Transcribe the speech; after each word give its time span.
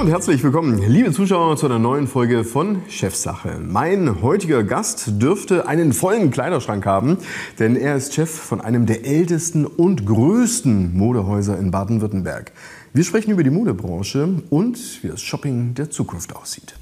Hallo 0.00 0.08
und 0.08 0.14
herzlich 0.14 0.42
willkommen, 0.42 0.82
liebe 0.88 1.12
Zuschauer, 1.12 1.58
zu 1.58 1.66
einer 1.66 1.78
neuen 1.78 2.06
Folge 2.06 2.42
von 2.42 2.80
Chefsache. 2.88 3.60
Mein 3.60 4.22
heutiger 4.22 4.62
Gast 4.64 5.20
dürfte 5.20 5.68
einen 5.68 5.92
vollen 5.92 6.30
Kleiderschrank 6.30 6.86
haben, 6.86 7.18
denn 7.58 7.76
er 7.76 7.96
ist 7.96 8.14
Chef 8.14 8.30
von 8.30 8.62
einem 8.62 8.86
der 8.86 9.04
ältesten 9.04 9.66
und 9.66 10.06
größten 10.06 10.96
Modehäuser 10.96 11.58
in 11.58 11.70
Baden-Württemberg. 11.70 12.52
Wir 12.94 13.04
sprechen 13.04 13.32
über 13.32 13.42
die 13.42 13.50
Modebranche 13.50 14.42
und 14.48 14.78
wie 15.02 15.08
das 15.08 15.20
Shopping 15.20 15.74
der 15.74 15.90
Zukunft 15.90 16.34
aussieht. 16.34 16.76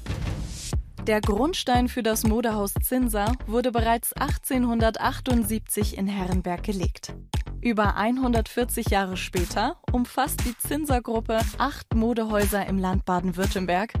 Der 1.07 1.21
Grundstein 1.21 1.87
für 1.87 2.03
das 2.03 2.25
Modehaus 2.25 2.73
Zinser 2.83 3.33
wurde 3.47 3.71
bereits 3.71 4.13
1878 4.13 5.97
in 5.97 6.07
Herrenberg 6.07 6.63
gelegt. 6.63 7.13
Über 7.61 7.95
140 7.95 8.89
Jahre 8.89 9.17
später 9.17 9.77
umfasst 9.91 10.45
die 10.45 10.57
Zinser-Gruppe 10.57 11.39
acht 11.57 11.93
Modehäuser 11.93 12.65
im 12.67 12.77
Land 12.77 13.05
Baden-Württemberg 13.05 13.93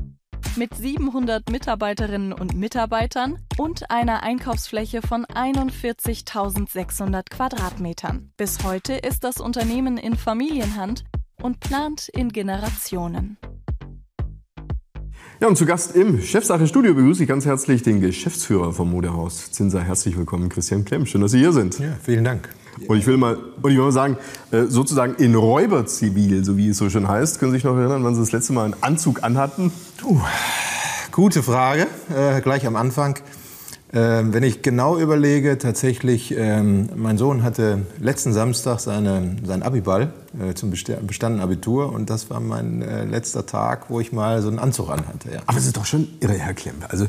mit 0.55 0.75
700 0.75 1.49
Mitarbeiterinnen 1.49 2.33
und 2.33 2.55
Mitarbeitern 2.55 3.37
und 3.57 3.91
einer 3.91 4.23
Einkaufsfläche 4.23 5.01
von 5.01 5.25
41.600 5.25 7.29
Quadratmetern. 7.29 8.31
Bis 8.37 8.63
heute 8.63 8.93
ist 8.93 9.23
das 9.23 9.39
Unternehmen 9.39 9.97
in 9.97 10.15
Familienhand 10.15 11.03
und 11.41 11.59
plant 11.59 12.09
in 12.09 12.29
Generationen. 12.29 13.37
Ja, 15.41 15.47
und 15.47 15.55
zu 15.55 15.65
Gast 15.65 15.95
im 15.95 16.21
Chefsache-Studio 16.21 16.93
begrüße 16.93 17.23
ich 17.23 17.29
ganz 17.29 17.45
herzlich 17.45 17.81
den 17.81 18.01
Geschäftsführer 18.01 18.73
vom 18.73 18.91
Modehaus 18.91 19.53
Zinser. 19.53 19.79
Herzlich 19.79 20.17
willkommen, 20.17 20.49
Christian 20.49 20.83
Klemm. 20.83 21.05
Schön, 21.05 21.21
dass 21.21 21.31
Sie 21.31 21.39
hier 21.39 21.53
sind. 21.53 21.79
Ja, 21.79 21.93
vielen 22.03 22.25
Dank. 22.25 22.49
Und 22.89 22.97
ich 22.97 23.07
will 23.07 23.15
mal, 23.15 23.37
und 23.61 23.71
ich 23.71 23.77
will 23.77 23.85
mal 23.85 23.93
sagen, 23.93 24.17
äh, 24.51 24.63
sozusagen 24.65 25.15
in 25.15 25.35
Räuberzivil, 25.35 26.43
so 26.43 26.57
wie 26.57 26.67
es 26.67 26.77
so 26.77 26.89
schön 26.89 27.07
heißt. 27.07 27.39
Können 27.39 27.53
Sie 27.53 27.59
sich 27.59 27.63
noch 27.63 27.77
erinnern, 27.77 28.03
wann 28.03 28.15
Sie 28.15 28.19
das 28.19 28.33
letzte 28.33 28.51
Mal 28.51 28.65
einen 28.65 28.75
Anzug 28.81 29.23
anhatten? 29.23 29.71
Uh, 30.03 30.19
gute 31.13 31.41
Frage, 31.41 31.87
äh, 32.13 32.41
gleich 32.41 32.67
am 32.67 32.75
Anfang. 32.75 33.17
Ähm, 33.91 34.33
wenn 34.33 34.43
ich 34.43 34.61
genau 34.61 34.99
überlege, 34.99 35.57
tatsächlich, 35.57 36.35
ähm, 36.37 36.89
mein 36.95 37.17
Sohn 37.17 37.41
hatte 37.41 37.85
letzten 37.99 38.33
Samstag 38.33 38.79
seine, 38.79 39.37
seinen 39.43 39.63
Abiball 39.63 40.13
äh, 40.39 40.53
zum 40.53 40.69
bestandenen 40.69 41.41
Abitur 41.41 41.91
und 41.91 42.11
das 42.11 42.29
war 42.29 42.39
mein 42.39 42.83
äh, 42.83 43.05
letzter 43.05 43.47
Tag, 43.47 43.89
wo 43.89 43.99
ich 43.99 44.11
mal 44.11 44.43
so 44.43 44.49
einen 44.49 44.59
Anzug 44.59 44.91
anhatte. 44.91 45.31
Ja. 45.33 45.39
Aber 45.47 45.57
es 45.57 45.65
ist 45.65 45.75
doch 45.75 45.85
schon 45.85 46.07
irre, 46.19 46.33
Herr 46.33 46.53
Klempe. 46.53 46.87
Also 46.91 47.07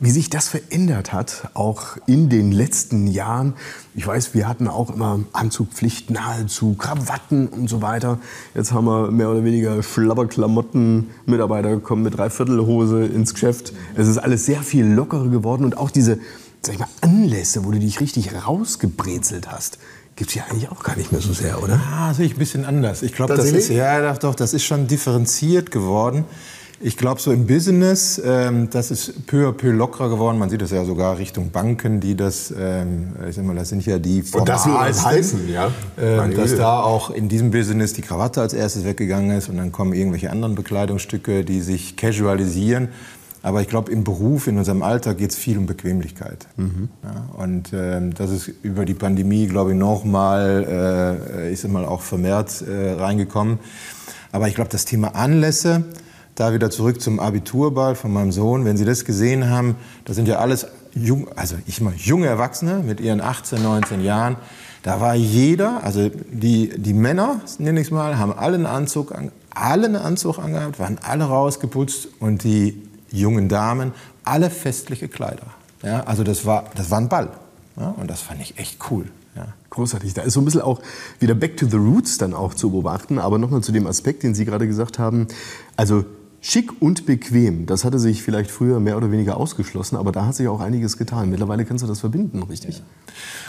wie 0.00 0.10
sich 0.10 0.30
das 0.30 0.48
verändert 0.48 1.12
hat, 1.12 1.50
auch 1.54 1.98
in 2.06 2.30
den 2.30 2.52
letzten 2.52 3.06
Jahren. 3.06 3.54
Ich 3.94 4.06
weiß, 4.06 4.34
wir 4.34 4.48
hatten 4.48 4.66
auch 4.66 4.94
immer 4.94 5.20
Anzugpflicht 5.32 6.10
nahezu, 6.10 6.74
Krawatten 6.74 7.48
und 7.48 7.68
so 7.68 7.82
weiter. 7.82 8.18
Jetzt 8.54 8.72
haben 8.72 8.86
wir 8.86 9.10
mehr 9.10 9.30
oder 9.30 9.44
weniger 9.44 9.82
Schlabberklamotten. 9.82 11.10
Mitarbeiter 11.26 11.76
kommen 11.78 12.02
mit 12.02 12.16
Dreiviertelhose 12.16 13.04
ins 13.04 13.34
Geschäft. 13.34 13.74
Es 13.94 14.08
ist 14.08 14.18
alles 14.18 14.46
sehr 14.46 14.62
viel 14.62 14.86
lockerer 14.86 15.28
geworden 15.28 15.64
und 15.64 15.76
auch 15.76 15.90
diese 15.90 16.18
sag 16.62 16.74
ich 16.74 16.80
mal, 16.80 16.88
Anlässe, 17.00 17.64
wo 17.64 17.70
du 17.70 17.78
dich 17.78 18.00
richtig 18.00 18.30
rausgebrezelt 18.34 19.50
hast, 19.50 19.78
gibt 20.16 20.30
es 20.30 20.36
ja 20.36 20.44
eigentlich 20.50 20.70
auch 20.70 20.82
gar 20.82 20.96
nicht 20.96 21.12
mehr 21.12 21.20
so 21.20 21.32
sehr, 21.32 21.62
oder? 21.62 21.80
Ah, 21.92 22.12
sehe 22.12 22.26
ich 22.26 22.34
ein 22.34 22.38
bisschen 22.38 22.64
anders. 22.64 23.02
Ich 23.02 23.14
glaube, 23.14 23.34
das, 23.34 23.46
das 23.46 23.54
ist 23.54 23.70
ja 23.70 24.12
doch, 24.14 24.34
das 24.34 24.52
ist 24.52 24.64
schon 24.64 24.86
differenziert 24.86 25.70
geworden. 25.70 26.24
Ich 26.82 26.96
glaube, 26.96 27.20
so 27.20 27.30
im 27.30 27.46
Business, 27.46 28.20
ähm, 28.24 28.70
das 28.70 28.90
ist 28.90 29.26
peu 29.26 29.46
à 29.46 29.52
peu 29.52 29.70
lockerer 29.70 30.08
geworden. 30.08 30.38
Man 30.38 30.48
sieht 30.48 30.62
das 30.62 30.70
ja 30.70 30.82
sogar 30.86 31.18
Richtung 31.18 31.50
Banken, 31.50 32.00
die 32.00 32.16
das, 32.16 32.54
ähm, 32.58 33.08
ich 33.28 33.36
sag 33.36 33.44
mal, 33.44 33.54
das 33.54 33.68
sind 33.68 33.84
ja 33.84 33.98
die 33.98 34.24
Und 34.32 34.48
das 34.48 34.64
will 34.64 34.72
alles 34.72 35.04
heißen, 35.04 35.46
ja. 35.50 35.70
Ähm, 36.00 36.34
dass 36.34 36.56
da 36.56 36.80
auch 36.80 37.10
in 37.10 37.28
diesem 37.28 37.50
Business 37.50 37.92
die 37.92 38.00
Krawatte 38.00 38.40
als 38.40 38.54
erstes 38.54 38.86
weggegangen 38.86 39.36
ist 39.36 39.50
und 39.50 39.58
dann 39.58 39.72
kommen 39.72 39.92
irgendwelche 39.92 40.30
anderen 40.30 40.54
Bekleidungsstücke, 40.54 41.44
die 41.44 41.60
sich 41.60 41.96
casualisieren. 41.96 42.88
Aber 43.42 43.60
ich 43.60 43.68
glaube, 43.68 43.92
im 43.92 44.02
Beruf, 44.02 44.46
in 44.46 44.56
unserem 44.56 44.82
Alltag 44.82 45.18
geht 45.18 45.32
es 45.32 45.36
viel 45.36 45.58
um 45.58 45.66
Bequemlichkeit. 45.66 46.46
Mhm. 46.56 46.88
Ja, 47.02 47.42
und 47.42 47.72
ähm, 47.74 48.14
das 48.14 48.30
ist 48.30 48.50
über 48.62 48.86
die 48.86 48.94
Pandemie, 48.94 49.46
glaube 49.48 49.72
ich, 49.72 49.76
nochmal, 49.76 51.18
äh, 51.36 51.52
ich 51.52 51.60
sag 51.60 51.70
mal, 51.70 51.84
auch 51.84 52.00
vermehrt 52.00 52.62
äh, 52.62 52.92
reingekommen. 52.92 53.58
Aber 54.32 54.48
ich 54.48 54.54
glaube, 54.54 54.70
das 54.70 54.86
Thema 54.86 55.14
Anlässe, 55.14 55.84
da 56.34 56.52
wieder 56.52 56.70
zurück 56.70 57.00
zum 57.00 57.20
Abiturball 57.20 57.94
von 57.94 58.12
meinem 58.12 58.32
Sohn. 58.32 58.64
Wenn 58.64 58.76
Sie 58.76 58.84
das 58.84 59.04
gesehen 59.04 59.50
haben, 59.50 59.76
das 60.04 60.16
sind 60.16 60.28
ja 60.28 60.38
alles 60.38 60.66
jung, 60.94 61.28
also 61.36 61.56
ich 61.66 61.80
mal 61.80 61.94
junge 61.96 62.26
Erwachsene 62.26 62.78
mit 62.78 63.00
ihren 63.00 63.20
18, 63.20 63.62
19 63.62 64.02
Jahren. 64.02 64.36
Da 64.82 65.00
war 65.00 65.14
jeder, 65.14 65.84
also 65.84 66.08
die, 66.08 66.70
die 66.76 66.94
Männer, 66.94 67.40
nenne 67.58 67.80
ich 67.80 67.88
es 67.88 67.90
mal, 67.90 68.18
haben 68.18 68.32
alle 68.32 68.54
einen 68.54 68.66
Anzug, 68.66 69.14
einen 69.54 69.96
Anzug 69.96 70.38
angehabt, 70.38 70.78
waren 70.78 70.98
alle 71.02 71.24
rausgeputzt 71.24 72.08
und 72.18 72.44
die 72.44 72.80
jungen 73.10 73.48
Damen 73.48 73.92
alle 74.24 74.48
festliche 74.48 75.08
Kleider. 75.08 75.46
Ja, 75.82 76.04
also 76.04 76.24
das 76.24 76.46
war, 76.46 76.64
das 76.74 76.90
war 76.90 77.00
ein 77.00 77.08
Ball. 77.08 77.28
Ja, 77.76 77.94
und 77.98 78.10
das 78.10 78.22
fand 78.22 78.40
ich 78.40 78.58
echt 78.58 78.78
cool. 78.90 79.06
Ja. 79.36 79.48
Großartig. 79.70 80.14
Da 80.14 80.22
ist 80.22 80.34
so 80.34 80.40
ein 80.40 80.44
bisschen 80.44 80.62
auch 80.62 80.80
wieder 81.18 81.34
Back 81.34 81.56
to 81.56 81.66
the 81.66 81.76
Roots 81.76 82.18
dann 82.18 82.34
auch 82.34 82.54
zu 82.54 82.70
beobachten. 82.70 83.18
Aber 83.18 83.38
nochmal 83.38 83.62
zu 83.62 83.72
dem 83.72 83.86
Aspekt, 83.86 84.22
den 84.22 84.34
Sie 84.34 84.44
gerade 84.44 84.66
gesagt 84.66 84.98
haben. 84.98 85.28
Also 85.76 86.04
Schick 86.42 86.80
und 86.80 87.04
bequem, 87.04 87.66
das 87.66 87.84
hatte 87.84 87.98
sich 87.98 88.22
vielleicht 88.22 88.50
früher 88.50 88.80
mehr 88.80 88.96
oder 88.96 89.12
weniger 89.12 89.36
ausgeschlossen, 89.36 89.96
aber 89.96 90.10
da 90.10 90.24
hat 90.24 90.34
sich 90.34 90.48
auch 90.48 90.60
einiges 90.60 90.96
getan. 90.96 91.28
Mittlerweile 91.28 91.66
kannst 91.66 91.84
du 91.84 91.88
das 91.88 92.00
verbinden, 92.00 92.42
richtig? 92.44 92.78
Ja. 92.78 92.84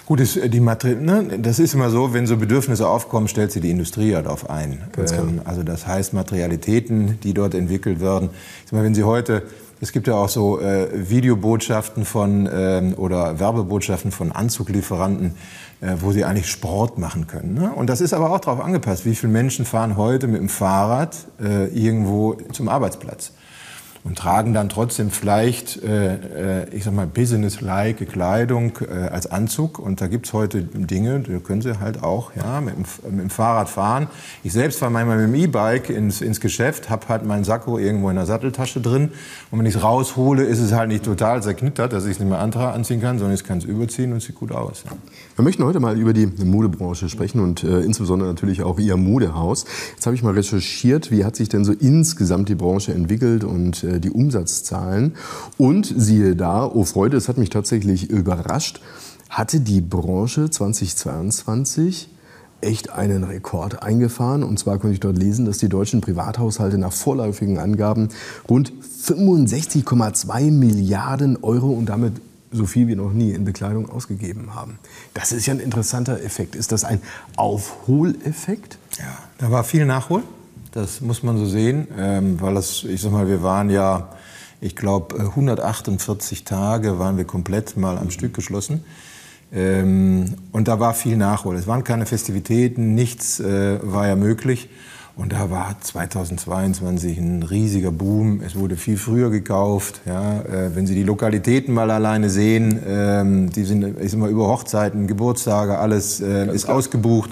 Gut, 0.05 0.19
das, 0.19 0.35
äh, 0.35 0.49
die 0.49 0.59
Materi 0.59 0.95
ne, 0.95 1.39
das 1.39 1.59
ist 1.59 1.73
immer 1.73 1.89
so, 1.89 2.13
wenn 2.13 2.27
so 2.27 2.35
Bedürfnisse 2.35 2.87
aufkommen, 2.87 3.29
stellt 3.29 3.53
sich 3.53 3.61
die 3.61 3.71
Industrie 3.71 4.11
ja 4.11 4.21
darauf 4.21 4.49
ein. 4.49 4.83
Ähm, 4.97 5.41
also 5.45 5.63
das 5.63 5.87
heißt 5.87 6.13
Materialitäten, 6.13 7.17
die 7.23 7.33
dort 7.33 7.53
entwickelt 7.53 8.01
werden. 8.01 8.29
Ich 8.65 8.73
meine, 8.73 8.85
wenn 8.85 8.95
Sie 8.95 9.03
heute 9.03 9.43
es 9.83 9.91
gibt 9.91 10.05
ja 10.05 10.13
auch 10.13 10.29
so 10.29 10.61
äh, 10.61 11.09
Videobotschaften 11.09 12.05
von 12.05 12.47
ähm, 12.53 12.93
oder 12.97 13.39
Werbebotschaften 13.39 14.11
von 14.11 14.31
Anzuglieferanten, 14.31 15.33
wo 15.99 16.11
sie 16.11 16.25
eigentlich 16.25 16.47
Sport 16.47 16.97
machen 16.97 17.27
können. 17.27 17.55
Ne? 17.55 17.71
Und 17.73 17.89
das 17.89 18.01
ist 18.01 18.13
aber 18.13 18.31
auch 18.31 18.39
darauf 18.39 18.63
angepasst. 18.63 19.05
Wie 19.05 19.15
viele 19.15 19.33
Menschen 19.33 19.65
fahren 19.65 19.97
heute 19.97 20.27
mit 20.27 20.39
dem 20.39 20.49
Fahrrad 20.49 21.15
äh, 21.41 21.67
irgendwo 21.67 22.33
zum 22.51 22.69
Arbeitsplatz? 22.69 23.33
Und 24.03 24.17
tragen 24.17 24.53
dann 24.53 24.69
trotzdem 24.69 25.11
vielleicht, 25.11 25.83
äh, 25.83 26.63
äh, 26.63 26.69
ich 26.71 26.83
sag 26.83 26.93
mal, 26.93 27.05
business-like 27.05 28.09
Kleidung 28.09 28.73
äh, 28.81 28.93
als 29.09 29.27
Anzug. 29.27 29.77
Und 29.77 30.01
da 30.01 30.07
gibt's 30.07 30.33
heute 30.33 30.63
Dinge, 30.63 31.19
da 31.19 31.37
können 31.37 31.61
sie 31.61 31.79
halt 31.79 32.01
auch 32.01 32.31
ja, 32.35 32.61
mit, 32.61 32.75
dem, 32.75 32.85
mit 33.11 33.19
dem 33.21 33.29
Fahrrad 33.29 33.69
fahren. 33.69 34.07
Ich 34.43 34.53
selbst 34.53 34.79
fahre 34.79 34.91
manchmal 34.91 35.17
mit 35.17 35.27
dem 35.27 35.35
E-Bike 35.35 35.89
ins, 35.91 36.21
ins 36.21 36.39
Geschäft, 36.39 36.89
habe 36.89 37.07
halt 37.09 37.25
meinen 37.25 37.43
Sakko 37.43 37.77
irgendwo 37.77 38.09
in 38.09 38.15
der 38.15 38.25
Satteltasche 38.25 38.81
drin. 38.81 39.11
Und 39.51 39.59
wenn 39.59 39.67
ich 39.67 39.75
es 39.75 39.83
raushole, 39.83 40.43
ist 40.43 40.59
es 40.59 40.71
halt 40.71 40.89
nicht 40.89 41.05
total 41.05 41.43
zerknittert, 41.43 41.93
dass 41.93 42.05
ich 42.05 42.11
es 42.11 42.19
nicht 42.19 42.29
mehr 42.29 42.39
anziehen 42.39 43.01
kann, 43.01 43.19
sondern 43.19 43.35
ich 43.35 43.43
kann 43.43 43.59
es 43.59 43.65
überziehen 43.65 44.13
und 44.13 44.21
sieht 44.21 44.35
gut 44.35 44.51
aus. 44.51 44.83
Ja. 44.85 44.91
Wir 45.35 45.43
möchten 45.43 45.63
heute 45.63 45.79
mal 45.79 45.97
über 45.97 46.13
die 46.13 46.25
Modebranche 46.25 47.07
sprechen 47.07 47.39
und 47.39 47.63
äh, 47.63 47.81
insbesondere 47.81 48.29
natürlich 48.29 48.63
auch 48.63 48.79
Ihr 48.79 48.97
Modehaus. 48.97 49.65
Jetzt 49.93 50.07
habe 50.07 50.15
ich 50.15 50.23
mal 50.23 50.33
recherchiert, 50.33 51.11
wie 51.11 51.23
hat 51.23 51.35
sich 51.35 51.49
denn 51.49 51.65
so 51.65 51.73
insgesamt 51.73 52.49
die 52.49 52.55
Branche 52.55 52.93
entwickelt 52.93 53.43
und 53.43 53.83
äh, 53.91 53.99
die 53.99 54.11
Umsatzzahlen. 54.11 55.15
Und 55.57 55.93
siehe 55.95 56.35
da, 56.35 56.65
oh 56.65 56.83
Freude, 56.83 57.17
es 57.17 57.27
hat 57.27 57.37
mich 57.37 57.49
tatsächlich 57.49 58.09
überrascht, 58.09 58.81
hatte 59.29 59.59
die 59.59 59.81
Branche 59.81 60.49
2022 60.49 62.09
echt 62.61 62.91
einen 62.91 63.23
Rekord 63.23 63.83
eingefahren. 63.83 64.43
Und 64.43 64.59
zwar 64.59 64.77
konnte 64.77 64.93
ich 64.93 64.99
dort 64.99 65.17
lesen, 65.17 65.45
dass 65.45 65.57
die 65.57 65.69
deutschen 65.69 66.01
Privathaushalte 66.01 66.77
nach 66.77 66.93
vorläufigen 66.93 67.57
Angaben 67.57 68.09
rund 68.49 68.71
65,2 69.03 70.51
Milliarden 70.51 71.37
Euro 71.41 71.71
und 71.71 71.87
damit 71.87 72.13
so 72.51 72.65
viel 72.65 72.87
wie 72.87 72.95
noch 72.95 73.13
nie 73.13 73.31
in 73.31 73.45
Bekleidung 73.45 73.89
ausgegeben 73.89 74.53
haben. 74.53 74.77
Das 75.13 75.31
ist 75.31 75.45
ja 75.45 75.53
ein 75.53 75.59
interessanter 75.59 76.21
Effekt. 76.21 76.55
Ist 76.55 76.71
das 76.71 76.83
ein 76.83 77.01
Aufholeffekt? 77.37 78.77
Ja, 78.99 79.17
da 79.37 79.51
war 79.51 79.63
viel 79.63 79.85
Nachhol. 79.85 80.23
Das 80.71 81.01
muss 81.01 81.21
man 81.21 81.37
so 81.37 81.45
sehen, 81.45 81.89
ähm, 81.99 82.39
weil 82.39 82.53
das, 82.55 82.85
ich 82.85 83.01
sag 83.01 83.11
mal, 83.11 83.27
wir 83.27 83.43
waren 83.43 83.69
ja, 83.69 84.09
ich 84.61 84.75
glaube, 84.77 85.19
148 85.19 86.45
Tage 86.45 86.97
waren 86.97 87.17
wir 87.17 87.25
komplett 87.25 87.75
mal 87.75 87.97
am 87.97 88.09
Stück 88.09 88.33
geschlossen. 88.33 88.85
Ähm, 89.53 90.35
und 90.53 90.69
da 90.69 90.79
war 90.79 90.93
viel 90.93 91.17
Nachhol. 91.17 91.57
Es 91.57 91.67
waren 91.67 91.83
keine 91.83 92.05
Festivitäten, 92.05 92.95
nichts 92.95 93.41
äh, 93.41 93.79
war 93.83 94.07
ja 94.07 94.15
möglich. 94.15 94.69
Und 95.17 95.33
da 95.33 95.51
war 95.51 95.75
2022 95.81 97.17
ein 97.17 97.43
riesiger 97.43 97.91
Boom. 97.91 98.39
Es 98.39 98.55
wurde 98.55 98.77
viel 98.77 98.95
früher 98.95 99.29
gekauft. 99.29 99.99
Ja. 100.05 100.39
Äh, 100.39 100.73
wenn 100.73 100.87
Sie 100.87 100.95
die 100.95 101.03
Lokalitäten 101.03 101.73
mal 101.73 101.91
alleine 101.91 102.29
sehen, 102.29 102.81
ähm, 102.87 103.49
die 103.49 103.65
sind 103.65 103.99
ich 103.99 104.11
sag 104.11 104.21
mal, 104.21 104.29
über 104.29 104.47
Hochzeiten, 104.47 105.07
Geburtstage, 105.07 105.79
alles 105.79 106.21
äh, 106.21 106.47
ist 106.55 106.63
klar. 106.63 106.77
ausgebucht. 106.77 107.31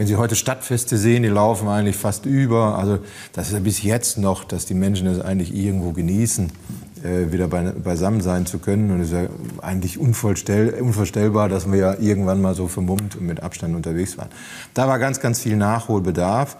Wenn 0.00 0.06
Sie 0.06 0.16
heute 0.16 0.34
Stadtfeste 0.34 0.96
sehen, 0.96 1.24
die 1.24 1.28
laufen 1.28 1.68
eigentlich 1.68 1.98
fast 1.98 2.24
über. 2.24 2.78
Also 2.78 3.00
das 3.34 3.48
ist 3.48 3.52
ja 3.52 3.58
bis 3.58 3.82
jetzt 3.82 4.16
noch, 4.16 4.44
dass 4.44 4.64
die 4.64 4.72
Menschen 4.72 5.06
es 5.06 5.20
eigentlich 5.20 5.54
irgendwo 5.54 5.92
genießen, 5.92 6.50
äh, 7.04 7.30
wieder 7.30 7.48
bei, 7.48 7.72
beisammen 7.72 8.22
sein 8.22 8.46
zu 8.46 8.60
können. 8.60 8.90
Und 8.92 9.00
es 9.02 9.08
ist 9.08 9.12
ja 9.12 9.26
eigentlich 9.60 9.98
unvorstellbar, 9.98 11.50
dass 11.50 11.70
wir 11.70 11.78
ja 11.78 11.98
irgendwann 11.98 12.40
mal 12.40 12.54
so 12.54 12.66
vermummt 12.66 13.16
und 13.16 13.26
mit 13.26 13.42
Abstand 13.42 13.76
unterwegs 13.76 14.16
waren. 14.16 14.30
Da 14.72 14.88
war 14.88 14.98
ganz, 14.98 15.20
ganz 15.20 15.40
viel 15.40 15.56
Nachholbedarf. 15.56 16.56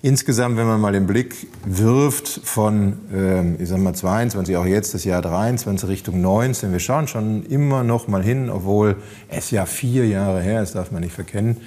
Insgesamt, 0.00 0.56
wenn 0.56 0.66
man 0.66 0.80
mal 0.80 0.92
den 0.94 1.06
Blick 1.06 1.48
wirft 1.66 2.40
von, 2.44 2.94
ähm, 3.14 3.56
ich 3.58 3.68
sag 3.68 3.76
mal 3.80 3.92
22, 3.92 4.56
auch 4.56 4.64
jetzt 4.64 4.94
das 4.94 5.04
Jahr 5.04 5.20
23 5.20 5.86
Richtung 5.86 6.22
19, 6.22 6.72
wir 6.72 6.78
schauen 6.78 7.06
schon 7.06 7.44
immer 7.44 7.84
noch 7.84 8.08
mal 8.08 8.22
hin, 8.22 8.48
obwohl 8.48 8.96
es 9.28 9.50
ja 9.50 9.66
vier 9.66 10.08
Jahre 10.08 10.40
her 10.40 10.62
ist, 10.62 10.74
darf 10.76 10.90
man 10.90 11.02
nicht 11.02 11.12
verkennen, 11.12 11.58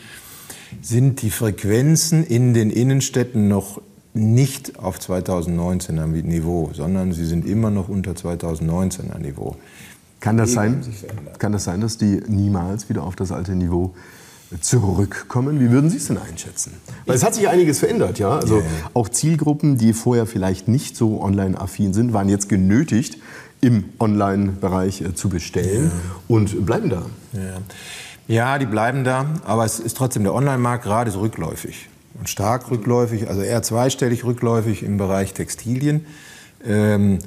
sind 0.82 1.22
die 1.22 1.30
Frequenzen 1.30 2.24
in 2.24 2.54
den 2.54 2.70
Innenstädten 2.70 3.48
noch 3.48 3.82
nicht 4.14 4.80
auf 4.80 5.00
2019er 5.00 6.06
Niveau, 6.06 6.70
sondern 6.74 7.14
sie 7.14 7.26
sind 7.26 7.48
immer 7.48 7.72
noch 7.72 7.90
unter 7.90 8.12
2019er 8.12 9.20
Niveau. 9.20 9.56
Kann 10.20 10.38
das, 10.38 10.54
sein, 10.54 10.82
kann 11.40 11.52
das 11.52 11.66
sein, 11.66 11.82
dass 11.82 11.98
die 11.98 12.22
niemals 12.28 12.88
wieder 12.88 13.04
auf 13.04 13.16
das 13.16 13.32
alte 13.32 13.54
Niveau 13.56 13.94
zurückkommen. 14.62 15.60
Wie 15.60 15.72
würden 15.72 15.90
Sie 15.90 15.98
es 15.98 16.08
denn 16.08 16.18
einschätzen? 16.18 16.74
Weil 17.06 17.16
es 17.16 17.24
hat 17.24 17.36
sich 17.36 17.48
einiges 17.48 17.80
verändert, 17.80 18.20
ja. 18.20 18.38
Also 18.38 18.58
yeah. 18.58 18.66
auch 18.94 19.10
Zielgruppen, 19.10 19.78
die 19.78 19.94
vorher 19.94 20.26
vielleicht 20.26 20.68
nicht 20.68 20.96
so 20.96 21.22
online-affin 21.22 21.94
sind, 21.94 22.14
waren 22.14 22.30
jetzt 22.30 22.50
genötigt, 22.50 23.18
im 23.62 23.86
Online-Bereich 24.00 25.02
äh, 25.02 25.16
zu 25.16 25.30
bestellen 25.30 25.84
yeah. 25.86 25.92
und 26.28 26.66
bleiben 26.66 26.90
da. 26.90 27.06
Yeah. 27.34 27.62
Ja, 28.28 28.58
die 28.58 28.66
bleiben 28.66 29.04
da, 29.04 29.26
aber 29.46 29.66
es 29.66 29.80
ist 29.80 29.98
trotzdem 29.98 30.24
der 30.24 30.34
Online-Markt 30.34 30.86
gerade 30.86 31.12
so 31.12 31.20
rückläufig 31.20 31.90
und 32.18 32.30
stark 32.30 32.72
rückläufig, 32.72 33.28
also 33.28 33.42
eher 33.42 33.62
zweistellig 33.64 34.24
rückläufig 34.24 34.84
im 34.84 34.98
Bereich 34.98 35.34
Textilien. 35.34 36.06
Ähm, 36.66 37.20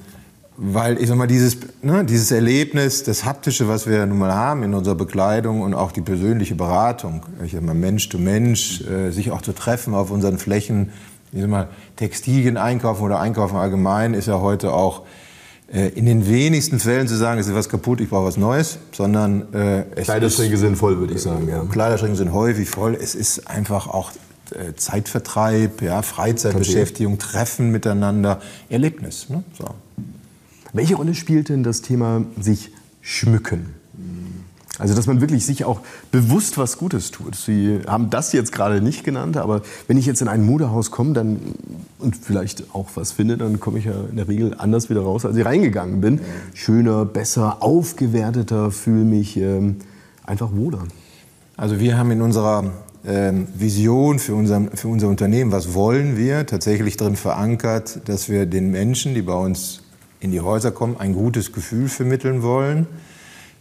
weil 0.56 0.98
ich 0.98 1.08
sag 1.08 1.18
mal, 1.18 1.26
dieses, 1.26 1.58
ne, 1.82 2.04
dieses 2.04 2.30
Erlebnis, 2.30 3.02
das 3.02 3.26
Haptische, 3.26 3.68
was 3.68 3.86
wir 3.86 4.06
nun 4.06 4.18
mal 4.18 4.34
haben 4.34 4.62
in 4.62 4.72
unserer 4.72 4.94
Bekleidung 4.94 5.60
und 5.60 5.74
auch 5.74 5.92
die 5.92 6.00
persönliche 6.00 6.54
Beratung, 6.54 7.26
ich 7.44 7.52
sag 7.52 7.62
mal, 7.62 7.74
Mensch 7.74 8.08
zu 8.08 8.18
Mensch, 8.18 8.80
äh, 8.82 9.10
sich 9.10 9.30
auch 9.30 9.42
zu 9.42 9.52
treffen 9.52 9.94
auf 9.94 10.10
unseren 10.10 10.38
Flächen, 10.38 10.92
ich 11.32 11.42
sag 11.42 11.50
mal, 11.50 11.68
Textilien 11.96 12.56
einkaufen 12.56 13.02
oder 13.02 13.20
einkaufen 13.20 13.56
allgemein, 13.56 14.14
ist 14.14 14.28
ja 14.28 14.40
heute 14.40 14.72
auch 14.72 15.02
in 15.68 16.06
den 16.06 16.28
wenigsten 16.28 16.78
Fällen 16.78 17.08
zu 17.08 17.16
sagen, 17.16 17.40
es 17.40 17.48
ist 17.48 17.54
was 17.54 17.68
kaputt, 17.68 18.00
ich 18.00 18.08
brauche 18.08 18.26
was 18.26 18.36
Neues, 18.36 18.78
sondern 18.92 19.52
äh, 19.52 19.84
es 19.96 20.04
Kleiderschränke 20.04 20.56
sind 20.58 20.76
voll, 20.76 20.98
würde 20.98 21.14
ich 21.14 21.22
sagen. 21.22 21.48
Ja. 21.48 21.64
Kleiderschränke 21.64 22.16
sind 22.16 22.32
häufig 22.32 22.68
voll. 22.70 22.94
Es 22.94 23.16
ist 23.16 23.48
einfach 23.48 23.88
auch 23.88 24.12
äh, 24.52 24.74
Zeitvertreib, 24.76 25.82
ja, 25.82 26.02
Freizeitbeschäftigung, 26.02 27.18
Treffen 27.18 27.72
miteinander, 27.72 28.40
Erlebnis. 28.68 29.28
Ne? 29.28 29.42
So. 29.58 29.64
Welche 30.72 30.94
Rolle 30.94 31.14
spielt 31.14 31.48
denn 31.48 31.64
das 31.64 31.82
Thema 31.82 32.24
sich 32.40 32.70
schmücken? 33.00 33.74
Also, 34.78 34.94
dass 34.94 35.06
man 35.06 35.20
wirklich 35.20 35.46
sich 35.46 35.64
auch 35.64 35.80
bewusst 36.10 36.58
was 36.58 36.76
Gutes 36.76 37.10
tut. 37.10 37.34
Sie 37.34 37.80
haben 37.86 38.10
das 38.10 38.32
jetzt 38.32 38.52
gerade 38.52 38.82
nicht 38.82 39.04
genannt, 39.04 39.36
aber 39.36 39.62
wenn 39.88 39.96
ich 39.96 40.04
jetzt 40.04 40.20
in 40.20 40.28
ein 40.28 40.44
Modehaus 40.44 40.90
komme 40.90 41.14
dann, 41.14 41.38
und 41.98 42.14
vielleicht 42.14 42.74
auch 42.74 42.88
was 42.94 43.12
finde, 43.12 43.38
dann 43.38 43.58
komme 43.58 43.78
ich 43.78 43.86
ja 43.86 43.94
in 44.10 44.16
der 44.16 44.28
Regel 44.28 44.54
anders 44.58 44.90
wieder 44.90 45.00
raus, 45.00 45.24
als 45.24 45.36
ich 45.36 45.44
reingegangen 45.44 46.00
bin. 46.00 46.20
Schöner, 46.52 47.06
besser, 47.06 47.62
aufgewerteter, 47.62 48.70
fühle 48.70 49.04
mich 49.04 49.36
ähm, 49.38 49.76
einfach 50.24 50.50
wohler. 50.52 50.84
Also, 51.56 51.80
wir 51.80 51.96
haben 51.96 52.10
in 52.10 52.20
unserer 52.20 52.72
ähm, 53.06 53.46
Vision 53.54 54.18
für 54.18 54.34
unser, 54.34 54.62
für 54.74 54.88
unser 54.88 55.08
Unternehmen, 55.08 55.52
was 55.52 55.72
wollen 55.72 56.18
wir, 56.18 56.44
tatsächlich 56.44 56.96
darin 56.96 57.16
verankert, 57.16 58.00
dass 58.06 58.28
wir 58.28 58.44
den 58.44 58.70
Menschen, 58.70 59.14
die 59.14 59.22
bei 59.22 59.34
uns 59.34 59.82
in 60.20 60.32
die 60.32 60.40
Häuser 60.40 60.70
kommen, 60.70 60.96
ein 60.98 61.14
gutes 61.14 61.52
Gefühl 61.52 61.88
vermitteln 61.88 62.42
wollen. 62.42 62.86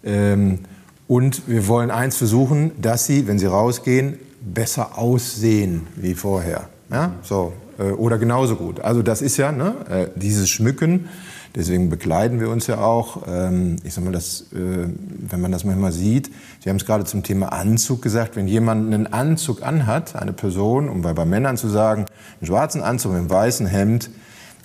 Ähm, 0.03 0.59
und 1.07 1.47
wir 1.47 1.67
wollen 1.67 1.91
eins 1.91 2.17
versuchen, 2.17 2.71
dass 2.81 3.05
sie, 3.05 3.27
wenn 3.27 3.39
sie 3.39 3.45
rausgehen, 3.45 4.17
besser 4.41 4.97
aussehen 4.97 5.87
wie 5.95 6.13
vorher. 6.13 6.69
Ja? 6.91 7.13
So, 7.21 7.53
äh, 7.77 7.91
oder 7.91 8.17
genauso 8.17 8.55
gut. 8.55 8.79
Also 8.79 9.01
das 9.01 9.21
ist 9.21 9.37
ja 9.37 9.51
ne, 9.51 9.75
äh, 9.89 10.07
dieses 10.19 10.49
Schmücken. 10.49 11.07
Deswegen 11.55 11.89
bekleiden 11.89 12.41
wir 12.41 12.49
uns 12.49 12.67
ja 12.67 12.79
auch. 12.79 13.23
Ähm, 13.27 13.77
ich 13.83 13.93
sag 13.93 14.03
mal, 14.03 14.11
das, 14.11 14.47
äh, 14.53 14.87
wenn 15.29 15.39
man 15.39 15.51
das 15.51 15.63
manchmal 15.63 15.93
sieht, 15.93 16.29
Sie 16.59 16.69
haben 16.69 16.77
es 16.77 16.85
gerade 16.85 17.05
zum 17.05 17.21
Thema 17.21 17.53
Anzug 17.53 18.01
gesagt, 18.01 18.35
wenn 18.35 18.47
jemand 18.47 18.91
einen 18.91 19.05
Anzug 19.05 19.61
anhat, 19.61 20.15
eine 20.15 20.33
Person, 20.33 20.89
um 20.89 21.03
bei, 21.03 21.25
Männern 21.25 21.57
zu 21.57 21.69
sagen, 21.69 22.07
einen 22.41 22.47
schwarzen 22.47 22.81
Anzug 22.81 23.11
mit 23.11 23.19
einem 23.19 23.29
weißen 23.29 23.67
Hemd, 23.67 24.09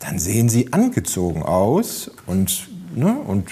dann 0.00 0.18
sehen 0.18 0.48
sie 0.48 0.72
angezogen 0.72 1.42
aus 1.42 2.10
und, 2.26 2.70
ne, 2.96 3.14
und 3.14 3.44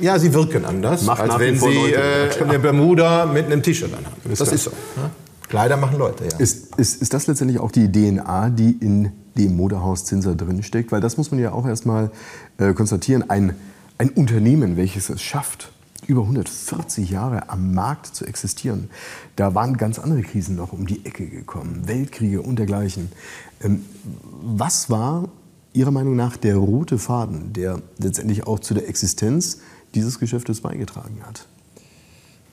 ja, 0.00 0.18
sie 0.18 0.34
wirken 0.34 0.64
anders, 0.64 1.04
Macht 1.04 1.20
als 1.20 1.38
wenn 1.38 1.58
sie 1.58 1.92
äh, 1.92 2.30
eine 2.42 2.58
Bermuda 2.58 3.26
mit 3.26 3.46
einem 3.46 3.62
T-Shirt 3.62 3.92
anhaben. 3.92 4.16
Das 4.28 4.40
ist, 4.40 4.52
ist 4.52 4.64
so. 4.64 4.70
Ne? 4.70 5.10
Kleider 5.48 5.76
machen 5.76 5.98
Leute, 5.98 6.24
ja. 6.24 6.36
Ist, 6.38 6.76
ist, 6.76 7.02
ist 7.02 7.12
das 7.12 7.26
letztendlich 7.26 7.60
auch 7.60 7.70
die 7.70 7.90
DNA, 7.90 8.50
die 8.50 8.72
in 8.80 9.12
dem 9.36 9.56
Modehaus 9.56 10.04
Zinser 10.04 10.34
drinsteckt? 10.34 10.92
Weil 10.92 11.00
das 11.00 11.16
muss 11.16 11.30
man 11.30 11.40
ja 11.40 11.52
auch 11.52 11.66
erstmal 11.66 12.10
äh, 12.58 12.72
konstatieren. 12.72 13.28
Ein, 13.28 13.54
ein 13.98 14.10
Unternehmen, 14.10 14.76
welches 14.76 15.10
es 15.10 15.22
schafft, 15.22 15.70
über 16.06 16.22
140 16.22 17.10
Jahre 17.10 17.48
am 17.50 17.74
Markt 17.74 18.06
zu 18.06 18.24
existieren. 18.24 18.90
Da 19.36 19.54
waren 19.54 19.76
ganz 19.76 19.98
andere 19.98 20.22
Krisen 20.22 20.56
noch 20.56 20.72
um 20.72 20.86
die 20.86 21.04
Ecke 21.04 21.26
gekommen, 21.26 21.82
Weltkriege 21.86 22.42
und 22.42 22.58
dergleichen. 22.58 23.12
Ähm, 23.62 23.84
was 24.42 24.90
war 24.90 25.28
Ihrer 25.74 25.90
Meinung 25.90 26.16
nach 26.16 26.36
der 26.36 26.56
rote 26.56 26.98
Faden, 26.98 27.52
der 27.52 27.80
letztendlich 27.98 28.46
auch 28.46 28.60
zu 28.60 28.74
der 28.74 28.88
Existenz 28.88 29.60
dieses 29.94 30.18
Geschäftes 30.18 30.60
beigetragen 30.60 31.20
hat? 31.26 31.46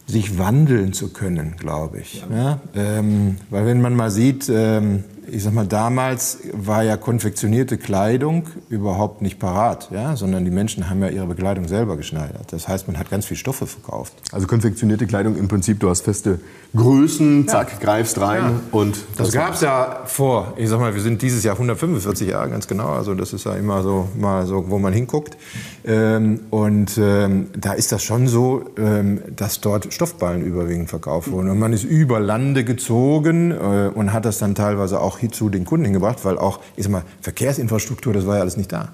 Sich 0.08 0.38
wandeln 0.38 0.94
zu 0.94 1.10
können, 1.10 1.56
glaube 1.58 2.00
ich. 2.00 2.26
Ja. 2.30 2.36
Ja, 2.36 2.62
ähm, 2.74 3.38
weil 3.50 3.66
wenn 3.66 3.82
man 3.82 3.96
mal 3.96 4.10
sieht, 4.10 4.50
ähm, 4.50 5.04
ich 5.28 5.44
sag 5.44 5.54
mal, 5.54 5.68
damals 5.68 6.40
war 6.54 6.84
ja 6.84 6.98
konfektionierte 6.98 7.78
Kleidung 7.78 8.48
überhaupt 8.70 9.22
nicht 9.22 9.40
parat, 9.40 9.90
ja, 9.92 10.16
sondern 10.16 10.46
die 10.46 10.52
Menschen 10.52 10.90
haben 10.90 11.02
ja 11.02 11.10
ihre 11.10 11.28
Bekleidung 11.28 11.68
selber 11.68 11.98
geschneidert. 11.98 12.52
Das 12.52 12.68
heißt, 12.68 12.88
man 12.88 12.98
hat 12.98 13.10
ganz 13.10 13.26
viel 13.26 13.38
Stoffe 13.38 13.68
verkauft. 13.68 14.14
Also 14.32 14.48
konfektionierte 14.48 15.08
Kleidung 15.08 15.36
im 15.36 15.48
Prinzip, 15.48 15.80
du 15.80 15.90
hast 15.90 16.02
feste 16.02 16.40
Größen, 16.76 17.48
zack, 17.48 17.72
ja. 17.72 17.78
greifst 17.80 18.22
rein 18.22 18.44
ja. 18.44 18.62
und 18.72 18.96
das, 19.18 19.28
das 19.28 19.32
gab 19.32 19.54
es 19.56 19.62
ja 19.62 20.02
vor. 20.06 20.54
Ich 20.56 20.70
sag 20.70 20.80
mal, 20.80 20.94
wir 20.94 21.02
sind 21.02 21.22
dieses 21.24 21.44
Jahr 21.44 21.56
145 21.56 22.30
Jahre 22.30 22.50
ganz 22.50 22.68
genau. 22.68 22.90
Also 22.90 23.16
das 23.16 23.34
ist 23.34 23.46
ja 23.46 23.54
immer 23.54 23.82
so 23.82 24.08
mal 24.16 24.46
so, 24.46 24.70
wo 24.70 24.78
man 24.78 24.94
hinguckt. 24.94 25.36
Ähm, 25.84 26.42
und 26.52 26.98
ähm, 27.00 27.48
da 27.58 27.74
ist 27.74 27.92
das 27.92 28.04
schon 28.04 28.28
so, 28.28 28.66
ähm, 28.78 29.22
dass 29.36 29.62
dort 29.62 29.92
Stoffballen 29.92 30.44
überwiegend 30.44 30.90
verkauft 30.90 31.32
wurden. 31.32 31.50
Und 31.50 31.58
man 31.58 31.74
ist 31.74 31.86
über 31.86 32.20
Lande 32.20 32.64
gezogen 32.64 33.50
äh, 33.50 33.90
und 33.94 34.14
hat 34.14 34.26
das 34.26 34.38
dann 34.38 34.54
teilweise 34.54 35.00
auch 35.00 35.18
zu 35.28 35.50
den 35.50 35.66
Kunden 35.66 35.86
hingebracht, 35.86 36.24
weil 36.24 36.38
auch, 36.38 36.60
ich 36.78 36.84
sag 36.84 36.92
mal, 36.92 37.04
Verkehrsinfrastruktur, 37.22 38.14
das 38.14 38.26
war 38.26 38.36
ja 38.36 38.42
alles 38.42 38.58
nicht 38.58 38.72
da. 38.72 38.94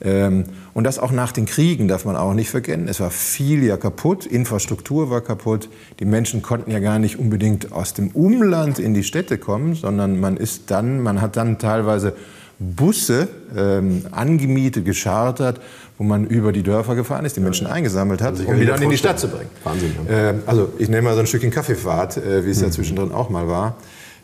Ähm, 0.00 0.44
und 0.74 0.84
das 0.84 0.98
auch 0.98 1.10
nach 1.10 1.32
den 1.32 1.46
Kriegen 1.46 1.88
darf 1.88 2.04
man 2.04 2.14
auch 2.14 2.34
nicht 2.34 2.50
vergessen. 2.50 2.86
Es 2.88 3.00
war 3.00 3.10
viel 3.10 3.64
ja 3.64 3.76
kaputt, 3.76 4.26
Infrastruktur 4.26 5.10
war 5.10 5.20
kaputt. 5.20 5.68
Die 5.98 6.04
Menschen 6.04 6.42
konnten 6.42 6.70
ja 6.70 6.78
gar 6.78 6.98
nicht 6.98 7.18
unbedingt 7.18 7.72
aus 7.72 7.94
dem 7.94 8.08
Umland 8.08 8.78
in 8.78 8.94
die 8.94 9.02
Städte 9.02 9.38
kommen, 9.38 9.74
sondern 9.74 10.20
man 10.20 10.36
ist 10.36 10.70
dann, 10.70 11.02
man 11.02 11.20
hat 11.20 11.36
dann 11.36 11.58
teilweise 11.58 12.14
Busse 12.60 13.28
ähm, 13.56 14.06
angemietet, 14.10 14.84
geschartert, 14.84 15.60
wo 15.96 16.04
man 16.04 16.26
über 16.26 16.52
die 16.52 16.62
Dörfer 16.62 16.94
gefahren 16.96 17.24
ist, 17.24 17.36
die 17.36 17.40
Menschen 17.40 17.66
eingesammelt 17.66 18.20
hat, 18.20 18.38
also 18.38 18.48
um 18.48 18.58
die 18.58 18.66
dann 18.66 18.82
in 18.82 18.90
die 18.90 18.96
Stadt 18.96 19.18
zu 19.18 19.28
bringen. 19.28 19.50
Wahnsinn. 19.64 19.92
Ja. 20.08 20.30
Ähm, 20.30 20.42
also 20.46 20.72
ich 20.78 20.88
nehme 20.88 21.02
mal 21.02 21.14
so 21.14 21.20
ein 21.20 21.26
Stückchen 21.26 21.50
Kaffeefahrt, 21.50 22.16
äh, 22.16 22.44
wie 22.44 22.50
es 22.50 22.58
mhm. 22.58 22.64
ja 22.64 22.70
zwischendrin 22.70 23.12
auch 23.12 23.30
mal 23.30 23.48
war. 23.48 23.76